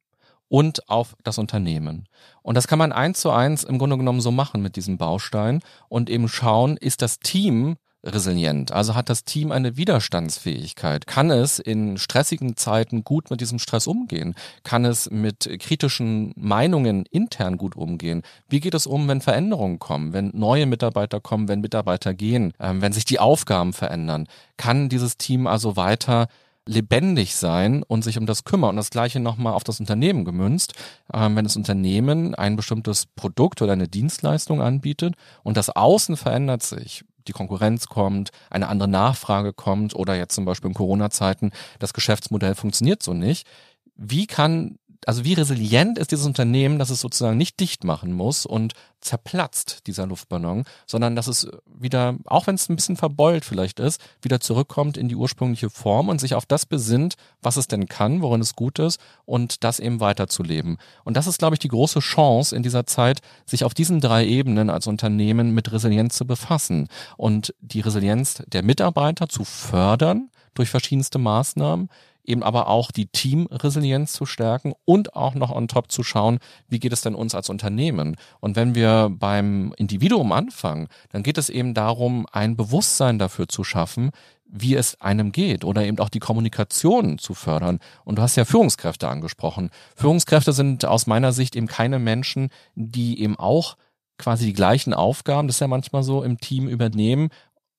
[0.48, 2.08] und auf das Unternehmen.
[2.44, 5.62] Und das kann man eins zu eins im Grunde genommen so machen mit diesem Baustein
[5.90, 8.72] und eben schauen, ist das Team resilient?
[8.72, 11.08] Also hat das Team eine Widerstandsfähigkeit?
[11.08, 14.36] Kann es in stressigen Zeiten gut mit diesem Stress umgehen?
[14.64, 18.24] Kann es mit kritischen Meinungen intern gut umgehen?
[18.50, 22.82] Wie geht es um, wenn Veränderungen kommen, wenn neue Mitarbeiter kommen, wenn Mitarbeiter gehen, ähm,
[22.82, 24.28] wenn sich die Aufgaben verändern?
[24.58, 26.28] Kann dieses Team also weiter
[26.66, 28.72] lebendig sein und sich um das kümmern.
[28.72, 30.74] Und das gleiche nochmal auf das Unternehmen gemünzt.
[31.14, 36.64] Ähm, wenn das Unternehmen ein bestimmtes Produkt oder eine Dienstleistung anbietet und das Außen verändert
[36.64, 41.94] sich, die Konkurrenz kommt, eine andere Nachfrage kommt oder jetzt zum Beispiel in Corona-Zeiten, das
[41.94, 43.48] Geschäftsmodell funktioniert so nicht.
[43.96, 48.46] Wie kann also wie resilient ist dieses Unternehmen, dass es sozusagen nicht dicht machen muss
[48.46, 53.80] und zerplatzt, dieser Luftballon, sondern dass es wieder, auch wenn es ein bisschen verbeult vielleicht
[53.80, 57.88] ist, wieder zurückkommt in die ursprüngliche Form und sich auf das besinnt, was es denn
[57.88, 60.78] kann, worin es gut ist und das eben weiterzuleben.
[61.04, 64.26] Und das ist, glaube ich, die große Chance in dieser Zeit, sich auf diesen drei
[64.26, 66.88] Ebenen als Unternehmen mit Resilienz zu befassen
[67.18, 71.90] und die Resilienz der Mitarbeiter zu fördern durch verschiedenste Maßnahmen,
[72.24, 76.80] eben aber auch die Teamresilienz zu stärken und auch noch on top zu schauen, wie
[76.80, 78.16] geht es denn uns als Unternehmen?
[78.40, 83.64] Und wenn wir beim Individuum anfangen, dann geht es eben darum, ein Bewusstsein dafür zu
[83.64, 84.12] schaffen,
[84.46, 87.80] wie es einem geht oder eben auch die Kommunikation zu fördern.
[88.06, 89.72] Und du hast ja Führungskräfte angesprochen.
[89.96, 93.76] Führungskräfte sind aus meiner Sicht eben keine Menschen, die eben auch
[94.20, 97.30] quasi die gleichen Aufgaben, das ist ja manchmal so, im Team übernehmen,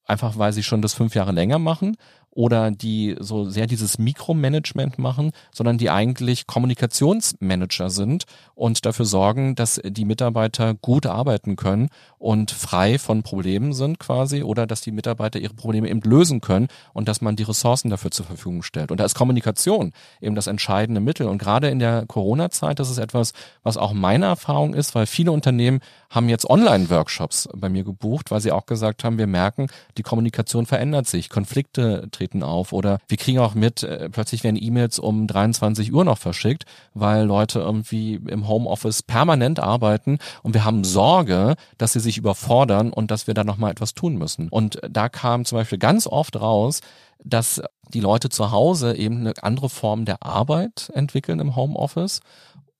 [0.05, 1.97] einfach weil sie schon das fünf Jahre länger machen,
[2.35, 8.24] oder die so sehr dieses Mikromanagement machen, sondern die eigentlich Kommunikationsmanager sind
[8.55, 14.43] und dafür sorgen, dass die Mitarbeiter gut arbeiten können und frei von Problemen sind quasi
[14.43, 18.11] oder dass die Mitarbeiter ihre Probleme eben lösen können und dass man die Ressourcen dafür
[18.11, 18.91] zur Verfügung stellt.
[18.91, 21.28] Und da ist Kommunikation eben das entscheidende Mittel.
[21.28, 23.32] Und gerade in der Corona-Zeit, das ist etwas,
[23.62, 25.80] was auch meine Erfahrung ist, weil viele Unternehmen
[26.11, 29.68] haben jetzt Online-Workshops bei mir gebucht, weil sie auch gesagt haben, wir merken,
[29.99, 34.45] die Kommunikation verändert sich, Konflikte treten treten auf oder wir kriegen auch mit, äh, plötzlich
[34.45, 36.64] werden E-Mails um 23 Uhr noch verschickt,
[36.95, 42.93] weil Leute irgendwie im Homeoffice permanent arbeiten und wir haben Sorge, dass sie sich überfordern
[42.93, 44.49] und dass wir da nochmal etwas tun müssen.
[44.49, 46.81] Und da kam zum Beispiel ganz oft raus,
[47.22, 47.62] dass
[47.93, 52.20] die Leute zu Hause eben eine andere Form der Arbeit entwickeln im Homeoffice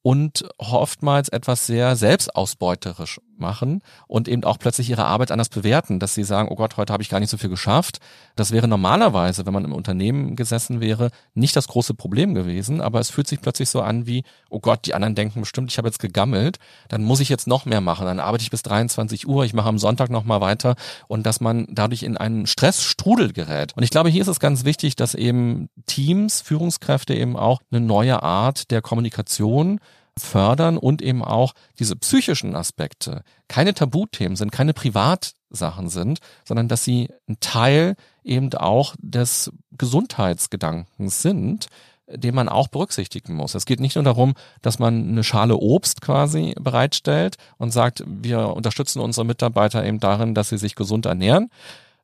[0.03, 6.15] und oftmals etwas sehr selbstausbeuterisch machen und eben auch plötzlich ihre Arbeit anders bewerten, dass
[6.15, 7.99] sie sagen, oh Gott, heute habe ich gar nicht so viel geschafft.
[8.37, 13.01] Das wäre normalerweise, wenn man im Unternehmen gesessen wäre, nicht das große Problem gewesen, aber
[13.01, 15.89] es fühlt sich plötzlich so an wie, oh Gott, die anderen denken bestimmt, ich habe
[15.89, 16.59] jetzt gegammelt,
[16.89, 19.69] dann muss ich jetzt noch mehr machen, dann arbeite ich bis 23 Uhr, ich mache
[19.69, 20.77] am Sonntag noch mal weiter
[21.09, 23.73] und dass man dadurch in einen Stressstrudel gerät.
[23.77, 27.81] Und ich glaube, hier ist es ganz wichtig, dass eben Teams, Führungskräfte eben auch eine
[27.81, 29.81] neue Art der Kommunikation
[30.19, 36.85] fördern und eben auch diese psychischen Aspekte keine Tabuthemen sind, keine Privatsachen sind, sondern dass
[36.85, 41.67] sie ein Teil eben auch des Gesundheitsgedankens sind,
[42.07, 43.55] den man auch berücksichtigen muss.
[43.55, 48.49] Es geht nicht nur darum, dass man eine Schale Obst quasi bereitstellt und sagt, wir
[48.49, 51.51] unterstützen unsere Mitarbeiter eben darin, dass sie sich gesund ernähren,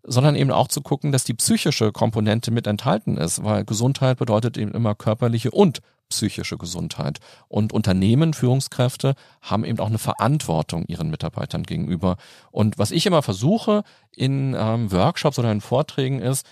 [0.02, 4.56] sondern eben auch zu gucken, dass die psychische Komponente mit enthalten ist, weil Gesundheit bedeutet
[4.56, 5.80] eben immer körperliche und
[6.10, 7.18] psychische Gesundheit.
[7.48, 12.16] Und Unternehmen, Führungskräfte haben eben auch eine Verantwortung ihren Mitarbeitern gegenüber.
[12.50, 13.82] Und was ich immer versuche
[14.14, 16.46] in ähm, Workshops oder in Vorträgen ist,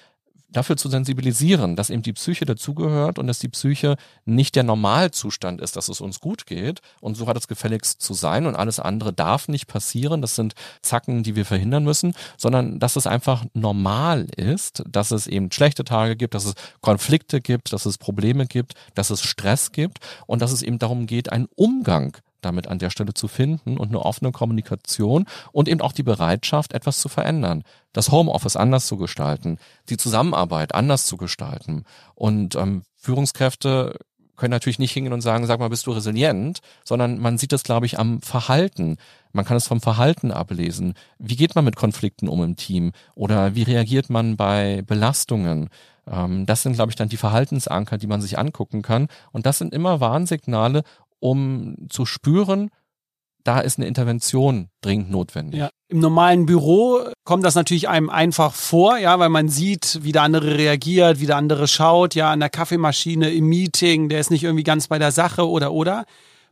[0.50, 5.60] dafür zu sensibilisieren, dass eben die Psyche dazugehört und dass die Psyche nicht der Normalzustand
[5.60, 6.80] ist, dass es uns gut geht.
[7.00, 10.22] Und so hat es gefälligst zu sein und alles andere darf nicht passieren.
[10.22, 15.26] Das sind Zacken, die wir verhindern müssen, sondern dass es einfach normal ist, dass es
[15.26, 19.72] eben schlechte Tage gibt, dass es Konflikte gibt, dass es Probleme gibt, dass es Stress
[19.72, 23.76] gibt und dass es eben darum geht, einen Umgang damit an der Stelle zu finden
[23.76, 27.62] und eine offene Kommunikation und eben auch die Bereitschaft, etwas zu verändern.
[27.92, 29.58] Das Homeoffice anders zu gestalten,
[29.88, 31.84] die Zusammenarbeit anders zu gestalten.
[32.14, 33.98] Und ähm, Führungskräfte
[34.38, 37.64] können natürlich nicht hingehen und sagen, sag mal, bist du resilient, sondern man sieht das,
[37.64, 38.96] glaube ich, am Verhalten.
[39.32, 40.94] Man kann es vom Verhalten ablesen.
[41.18, 42.92] Wie geht man mit Konflikten um im Team?
[43.14, 45.68] Oder wie reagiert man bei Belastungen?
[46.10, 49.08] Ähm, das sind, glaube ich, dann die Verhaltensanker, die man sich angucken kann.
[49.32, 50.82] Und das sind immer Warnsignale,
[51.20, 52.70] um zu spüren,
[53.44, 55.60] da ist eine Intervention dringend notwendig.
[55.60, 55.70] Ja.
[55.88, 60.22] Im normalen Büro kommt das natürlich einem einfach vor, ja, weil man sieht, wie der
[60.22, 64.44] andere reagiert, wie der andere schaut, ja, an der Kaffeemaschine, im Meeting, der ist nicht
[64.44, 66.04] irgendwie ganz bei der Sache oder oder.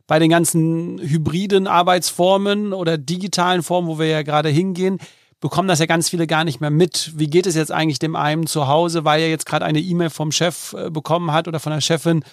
[0.07, 4.99] Bei den ganzen hybriden Arbeitsformen oder digitalen Formen, wo wir ja gerade hingehen,
[5.39, 7.11] bekommen das ja ganz viele gar nicht mehr mit.
[7.15, 10.09] Wie geht es jetzt eigentlich dem einen zu Hause, weil er jetzt gerade eine E-Mail
[10.09, 12.23] vom Chef äh, bekommen hat oder von der Chefin,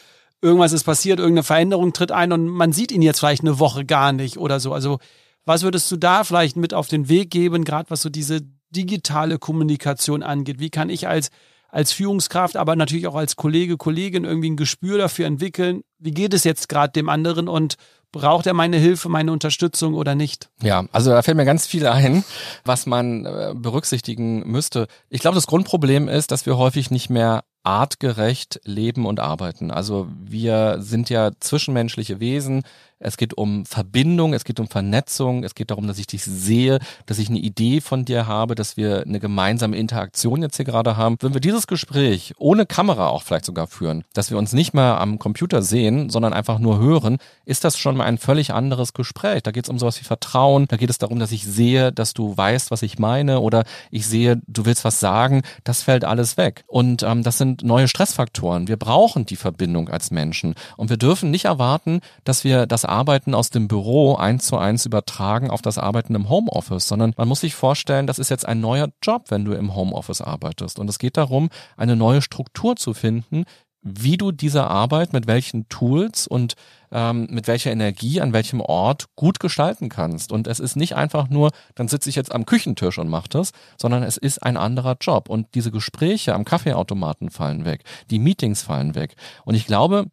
[0.44, 3.84] irgendwas ist passiert, irgendeine Veränderung tritt ein und man sieht ihn jetzt vielleicht eine Woche
[3.84, 4.72] gar nicht oder so.
[4.72, 4.98] Also
[5.44, 9.38] was würdest du da vielleicht mit auf den Weg geben, gerade was so diese digitale
[9.38, 10.60] Kommunikation angeht?
[10.60, 11.30] Wie kann ich als
[11.70, 16.32] als Führungskraft, aber natürlich auch als Kollege, Kollegin irgendwie ein Gespür dafür entwickeln, wie geht
[16.32, 17.74] es jetzt gerade dem anderen und
[18.12, 20.50] braucht er meine Hilfe, meine Unterstützung oder nicht?
[20.62, 22.22] Ja, also da fällt mir ganz viel ein,
[22.64, 24.86] was man äh, berücksichtigen müsste.
[25.08, 29.70] Ich glaube, das Grundproblem ist, dass wir häufig nicht mehr artgerecht leben und arbeiten.
[29.70, 32.62] Also wir sind ja zwischenmenschliche Wesen.
[32.98, 36.78] Es geht um Verbindung, es geht um Vernetzung, es geht darum, dass ich dich sehe,
[37.06, 40.96] dass ich eine Idee von dir habe, dass wir eine gemeinsame Interaktion jetzt hier gerade
[40.96, 41.16] haben.
[41.20, 45.00] Wenn wir dieses Gespräch ohne Kamera auch vielleicht sogar führen, dass wir uns nicht mehr
[45.00, 49.42] am Computer sehen, sondern einfach nur hören, ist das schon mal ein völlig anderes Gespräch.
[49.42, 52.14] Da geht es um sowas wie Vertrauen, da geht es darum, dass ich sehe, dass
[52.14, 55.42] du weißt, was ich meine oder ich sehe, du willst was sagen.
[55.64, 56.64] Das fällt alles weg.
[56.68, 58.68] Und ähm, das sind neue Stressfaktoren.
[58.68, 63.34] Wir brauchen die Verbindung als Menschen und wir dürfen nicht erwarten, dass wir das Arbeiten
[63.34, 67.40] aus dem Büro eins zu eins übertragen auf das Arbeiten im Homeoffice, sondern man muss
[67.40, 70.78] sich vorstellen, das ist jetzt ein neuer Job, wenn du im Homeoffice arbeitest.
[70.78, 73.44] Und es geht darum, eine neue Struktur zu finden,
[73.84, 76.54] wie du diese Arbeit mit welchen Tools und
[76.90, 80.32] ähm, mit welcher Energie an welchem Ort gut gestalten kannst.
[80.32, 83.50] Und es ist nicht einfach nur, dann sitze ich jetzt am Küchentisch und mache das,
[83.78, 85.28] sondern es ist ein anderer Job.
[85.28, 89.16] Und diese Gespräche am Kaffeeautomaten fallen weg, die Meetings fallen weg.
[89.44, 90.06] Und ich glaube,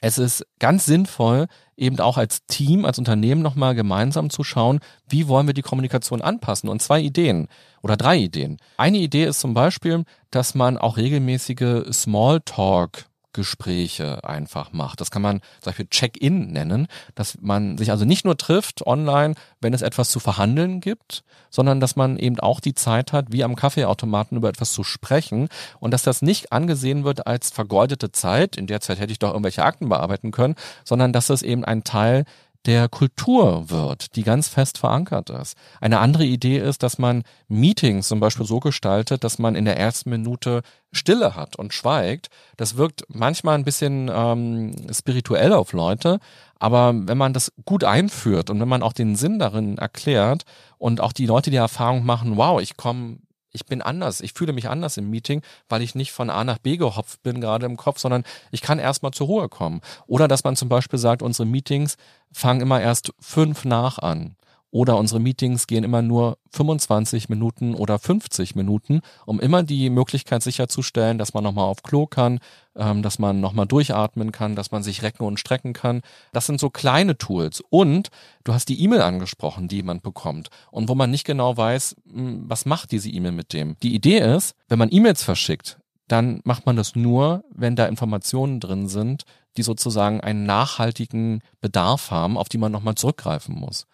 [0.00, 5.28] es ist ganz sinnvoll, eben auch als Team, als Unternehmen nochmal gemeinsam zu schauen, wie
[5.28, 6.68] wollen wir die Kommunikation anpassen.
[6.68, 7.48] Und zwei Ideen
[7.82, 8.58] oder drei Ideen.
[8.76, 15.00] Eine Idee ist zum Beispiel, dass man auch regelmäßige Smalltalk Gespräche einfach macht.
[15.00, 19.34] Das kann man zum Beispiel Check-in nennen, dass man sich also nicht nur trifft online,
[19.60, 23.44] wenn es etwas zu verhandeln gibt, sondern dass man eben auch die Zeit hat, wie
[23.44, 25.48] am Kaffeeautomaten über etwas zu sprechen
[25.80, 29.30] und dass das nicht angesehen wird als vergeudete Zeit, in der Zeit hätte ich doch
[29.30, 30.54] irgendwelche Akten bearbeiten können,
[30.84, 32.24] sondern dass es eben ein Teil
[32.66, 35.56] der Kultur wird, die ganz fest verankert ist.
[35.80, 39.78] Eine andere Idee ist, dass man Meetings zum Beispiel so gestaltet, dass man in der
[39.78, 40.62] ersten Minute
[40.92, 42.28] Stille hat und schweigt.
[42.56, 46.20] Das wirkt manchmal ein bisschen ähm, spirituell auf Leute,
[46.58, 50.44] aber wenn man das gut einführt und wenn man auch den Sinn darin erklärt
[50.78, 53.18] und auch die Leute die Erfahrung machen, wow, ich komme
[53.54, 56.58] ich bin anders, ich fühle mich anders im Meeting, weil ich nicht von A nach
[56.58, 59.80] B gehopft bin gerade im Kopf, sondern ich kann erstmal zur Ruhe kommen.
[60.06, 61.96] Oder dass man zum Beispiel sagt, unsere Meetings
[62.32, 64.36] fangen immer erst fünf nach an.
[64.74, 70.42] Oder unsere Meetings gehen immer nur 25 Minuten oder 50 Minuten, um immer die Möglichkeit
[70.42, 72.40] sicherzustellen, dass man nochmal auf Klo kann,
[72.74, 76.00] ähm, dass man nochmal durchatmen kann, dass man sich recken und strecken kann.
[76.32, 77.62] Das sind so kleine Tools.
[77.70, 78.08] Und
[78.42, 82.46] du hast die E-Mail angesprochen, die jemand bekommt und wo man nicht genau weiß, hm,
[82.48, 83.76] was macht diese E-Mail mit dem.
[83.84, 88.58] Die Idee ist, wenn man E-Mails verschickt, dann macht man das nur, wenn da Informationen
[88.58, 89.22] drin sind,
[89.56, 93.86] die sozusagen einen nachhaltigen Bedarf haben, auf die man nochmal zurückgreifen muss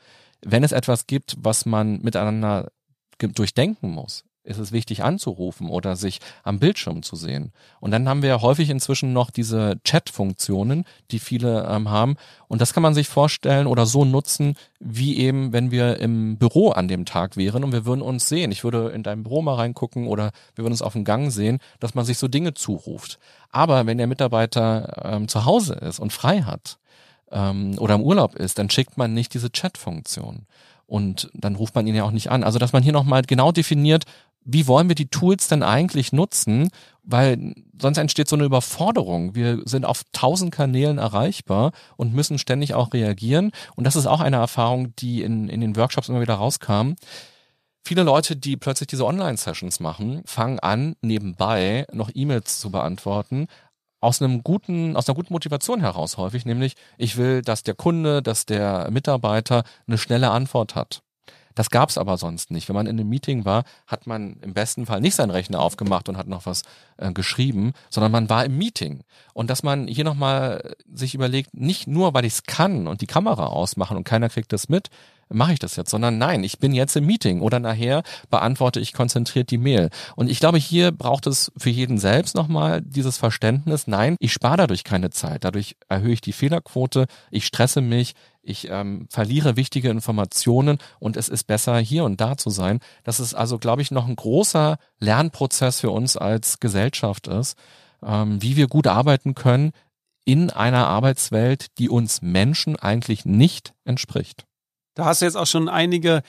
[0.45, 2.70] wenn es etwas gibt, was man miteinander
[3.18, 7.53] durchdenken muss, ist es wichtig anzurufen oder sich am Bildschirm zu sehen.
[7.78, 12.16] Und dann haben wir häufig inzwischen noch diese Chat-Funktionen, die viele ähm, haben.
[12.49, 16.70] Und das kann man sich vorstellen oder so nutzen, wie eben, wenn wir im Büro
[16.70, 18.51] an dem Tag wären und wir würden uns sehen.
[18.51, 21.59] Ich würde in dein Büro mal reingucken oder wir würden uns auf dem Gang sehen,
[21.78, 23.18] dass man sich so Dinge zuruft.
[23.51, 26.78] Aber wenn der Mitarbeiter ähm, zu Hause ist und frei hat,
[27.31, 30.47] ähm, oder im Urlaub ist, dann schickt man nicht diese Chat-Funktion.
[30.87, 32.43] Und dann ruft man ihn ja auch nicht an.
[32.43, 34.05] Also, dass man hier nochmal genau definiert,
[34.45, 36.70] wie wollen wir die Tools denn eigentlich nutzen?
[37.03, 39.35] Weil sonst entsteht so eine Überforderung.
[39.35, 43.53] Wir sind auf tausend Kanälen erreichbar und müssen ständig auch reagieren.
[43.76, 46.95] Und das ist auch eine Erfahrung, die in, in den Workshops immer wieder rauskam.
[47.85, 53.47] Viele Leute, die plötzlich diese Online-Sessions machen, fangen an, nebenbei noch E-Mails zu beantworten,
[54.01, 58.22] aus einem guten, aus einer guten Motivation heraus häufig, nämlich ich will, dass der Kunde,
[58.22, 61.03] dass der Mitarbeiter eine schnelle Antwort hat.
[61.55, 62.68] Das gab's aber sonst nicht.
[62.68, 66.09] Wenn man in einem Meeting war, hat man im besten Fall nicht seinen Rechner aufgemacht
[66.09, 66.62] und hat noch was
[66.96, 69.03] äh, geschrieben, sondern man war im Meeting.
[69.34, 73.07] Und dass man hier nochmal sich überlegt, nicht nur, weil ich es kann und die
[73.07, 74.88] Kamera ausmachen und keiner kriegt das mit,
[75.33, 78.93] mache ich das jetzt, sondern nein, ich bin jetzt im Meeting oder nachher beantworte ich
[78.93, 79.91] konzentriert die Mail.
[80.16, 84.59] Und ich glaube, hier braucht es für jeden selbst nochmal dieses Verständnis, nein, ich spare
[84.59, 89.91] dadurch keine Zeit, dadurch erhöhe ich die Fehlerquote, ich stresse mich, ich ähm, verliere wichtige
[89.91, 92.81] Informationen und es ist besser, hier und da zu sein.
[93.05, 97.57] Das ist also, glaube ich, noch ein großer Lernprozess für uns als Gesellschaft ist,
[98.03, 99.72] ähm, wie wir gut arbeiten können
[100.24, 104.47] in einer Arbeitswelt, die uns Menschen eigentlich nicht entspricht.
[104.95, 106.22] Da hast du jetzt auch schon einige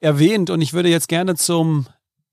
[0.00, 1.86] erwähnt und ich würde jetzt gerne zum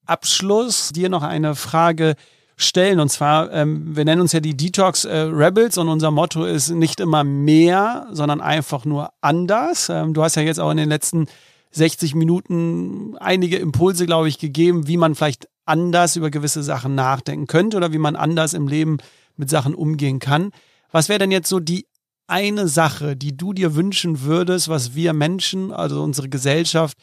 [0.06, 2.16] Abschluss dir noch eine Frage
[2.58, 3.00] stellen.
[3.00, 6.70] Und zwar, ähm, wir nennen uns ja die Detox äh, Rebels und unser Motto ist
[6.70, 9.90] nicht immer mehr, sondern einfach nur anders.
[9.90, 11.28] Ähm, du hast ja jetzt auch in den letzten
[11.72, 17.48] 60 Minuten einige Impulse, glaube ich, gegeben, wie man vielleicht anders über gewisse Sachen nachdenken
[17.48, 18.98] könnte oder wie man anders im Leben
[19.36, 20.52] mit Sachen umgehen kann.
[20.92, 21.88] Was wäre denn jetzt so die
[22.28, 26.98] eine Sache, die du dir wünschen würdest, was wir Menschen, also unsere Gesellschaft,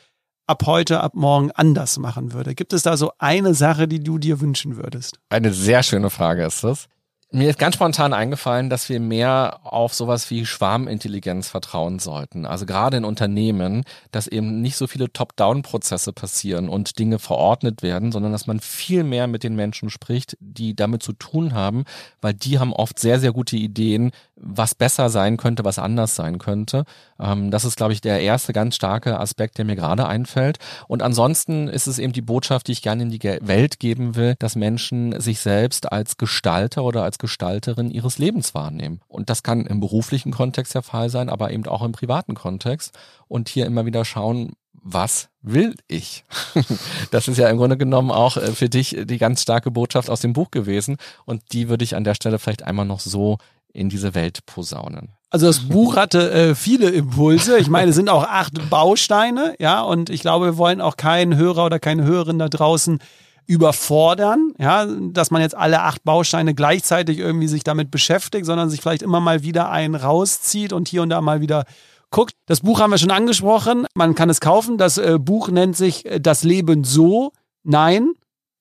[0.47, 2.55] ab heute, ab morgen anders machen würde?
[2.55, 5.19] Gibt es da so eine Sache, die du dir wünschen würdest?
[5.29, 6.89] Eine sehr schöne Frage ist das.
[7.35, 12.45] Mir ist ganz spontan eingefallen, dass wir mehr auf sowas wie Schwarmintelligenz vertrauen sollten.
[12.45, 18.13] Also gerade in Unternehmen, dass eben nicht so viele Top-Down-Prozesse passieren und Dinge verordnet werden,
[18.13, 21.85] sondern dass man viel mehr mit den Menschen spricht, die damit zu tun haben,
[22.21, 24.11] weil die haben oft sehr, sehr gute Ideen,
[24.43, 26.85] was besser sein könnte, was anders sein könnte.
[27.19, 30.59] Ähm, das ist, glaube ich, der erste ganz starke Aspekt, der mir gerade einfällt.
[30.89, 34.35] Und ansonsten ist es eben die Botschaft, die ich gerne in die Welt geben will,
[34.39, 39.01] dass Menschen sich selbst als Gestalter oder als Gestalterin ihres Lebens wahrnehmen.
[39.09, 42.99] Und das kann im beruflichen Kontext der Fall sein, aber eben auch im privaten Kontext.
[43.29, 46.25] Und hier immer wieder schauen, was will ich?
[47.11, 50.21] Das ist ja im Grunde genommen auch äh, für dich die ganz starke Botschaft aus
[50.21, 50.97] dem Buch gewesen.
[51.25, 53.39] Und die würde ich an der Stelle vielleicht einmal noch so
[53.73, 55.15] in diese Welt posaunen.
[55.31, 57.59] Also das Buch hatte äh, viele Impulse.
[57.59, 61.37] Ich meine, es sind auch acht Bausteine, ja, und ich glaube, wir wollen auch keinen
[61.37, 62.99] Hörer oder keine Hörerin da draußen
[63.47, 68.81] überfordern, ja, dass man jetzt alle acht Bausteine gleichzeitig irgendwie sich damit beschäftigt, sondern sich
[68.81, 71.65] vielleicht immer mal wieder einen rauszieht und hier und da mal wieder
[72.11, 72.35] guckt.
[72.47, 73.87] Das Buch haben wir schon angesprochen.
[73.95, 74.79] Man kann es kaufen.
[74.79, 77.33] Das äh, Buch nennt sich äh, Das Leben so.
[77.65, 78.13] Nein,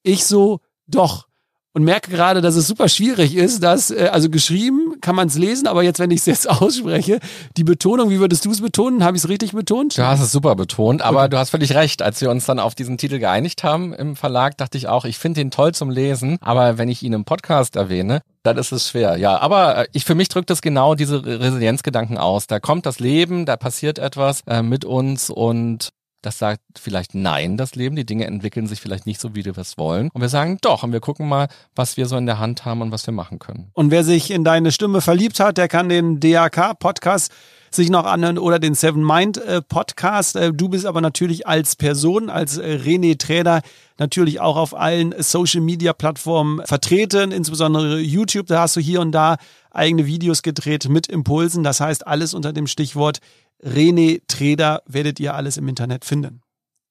[0.04, 1.28] ich so, doch
[1.74, 5.38] und merke gerade, dass es super schwierig ist, dass, äh, also geschrieben kann man es
[5.38, 7.20] lesen, aber jetzt, wenn ich es jetzt ausspreche,
[7.58, 9.04] die Betonung, wie würdest du es betonen?
[9.04, 9.98] Habe ich es richtig betont?
[9.98, 11.30] Du hast es super betont, aber okay.
[11.30, 12.02] du hast völlig recht.
[12.02, 15.18] Als wir uns dann auf diesen Titel geeinigt haben im Verlag, dachte ich auch, ich
[15.18, 18.90] finde den toll zum Lesen, aber wenn ich ihn im Podcast erwähne, dann ist es
[18.90, 19.18] schwer.
[19.18, 22.48] Ja, aber äh, ich für mich drückt das genau diese Resilienzgedanken aus.
[22.48, 25.90] Da kommt das Leben, da passiert etwas äh, mit uns und
[26.22, 27.96] das sagt vielleicht nein, das Leben.
[27.96, 30.10] Die Dinge entwickeln sich vielleicht nicht so, wie wir es wollen.
[30.14, 32.82] Und wir sagen doch und wir gucken mal, was wir so in der Hand haben
[32.82, 33.72] und was wir machen können.
[33.74, 37.32] Und wer sich in deine Stimme verliebt hat, der kann den DAK-Podcast
[37.74, 40.36] sich noch anhören oder den Seven Mind äh, Podcast.
[40.36, 43.62] Äh, du bist aber natürlich als Person, als äh, René Träder
[43.98, 48.48] natürlich auch auf allen Social Media Plattformen vertreten, insbesondere YouTube.
[48.48, 49.38] Da hast du hier und da
[49.72, 51.64] eigene Videos gedreht mit Impulsen.
[51.64, 53.20] Das heißt alles unter dem Stichwort
[53.64, 56.42] René Treder werdet ihr alles im Internet finden.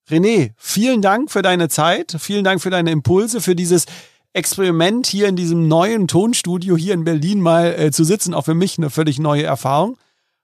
[0.09, 3.87] René, vielen Dank für deine Zeit, vielen Dank für deine Impulse, für dieses
[4.33, 8.55] Experiment hier in diesem neuen Tonstudio hier in Berlin mal äh, zu sitzen, auch für
[8.55, 9.97] mich eine völlig neue Erfahrung.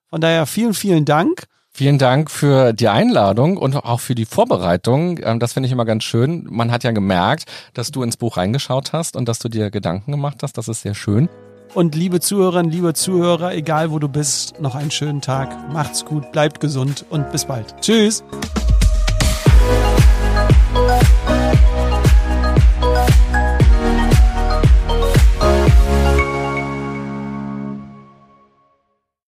[0.09, 1.45] Von daher vielen, vielen Dank.
[1.71, 5.21] Vielen Dank für die Einladung und auch für die Vorbereitung.
[5.23, 6.47] Ähm, das finde ich immer ganz schön.
[6.51, 10.11] Man hat ja gemerkt, dass du ins Buch reingeschaut hast und dass du dir Gedanken
[10.11, 10.59] gemacht hast.
[10.59, 11.29] Das ist sehr schön.
[11.77, 15.55] Und liebe Zuhörerinnen, liebe Zuhörer, egal wo du bist, noch einen schönen Tag.
[15.75, 17.75] Macht's gut, bleibt gesund und bis bald.
[17.83, 18.25] Tschüss.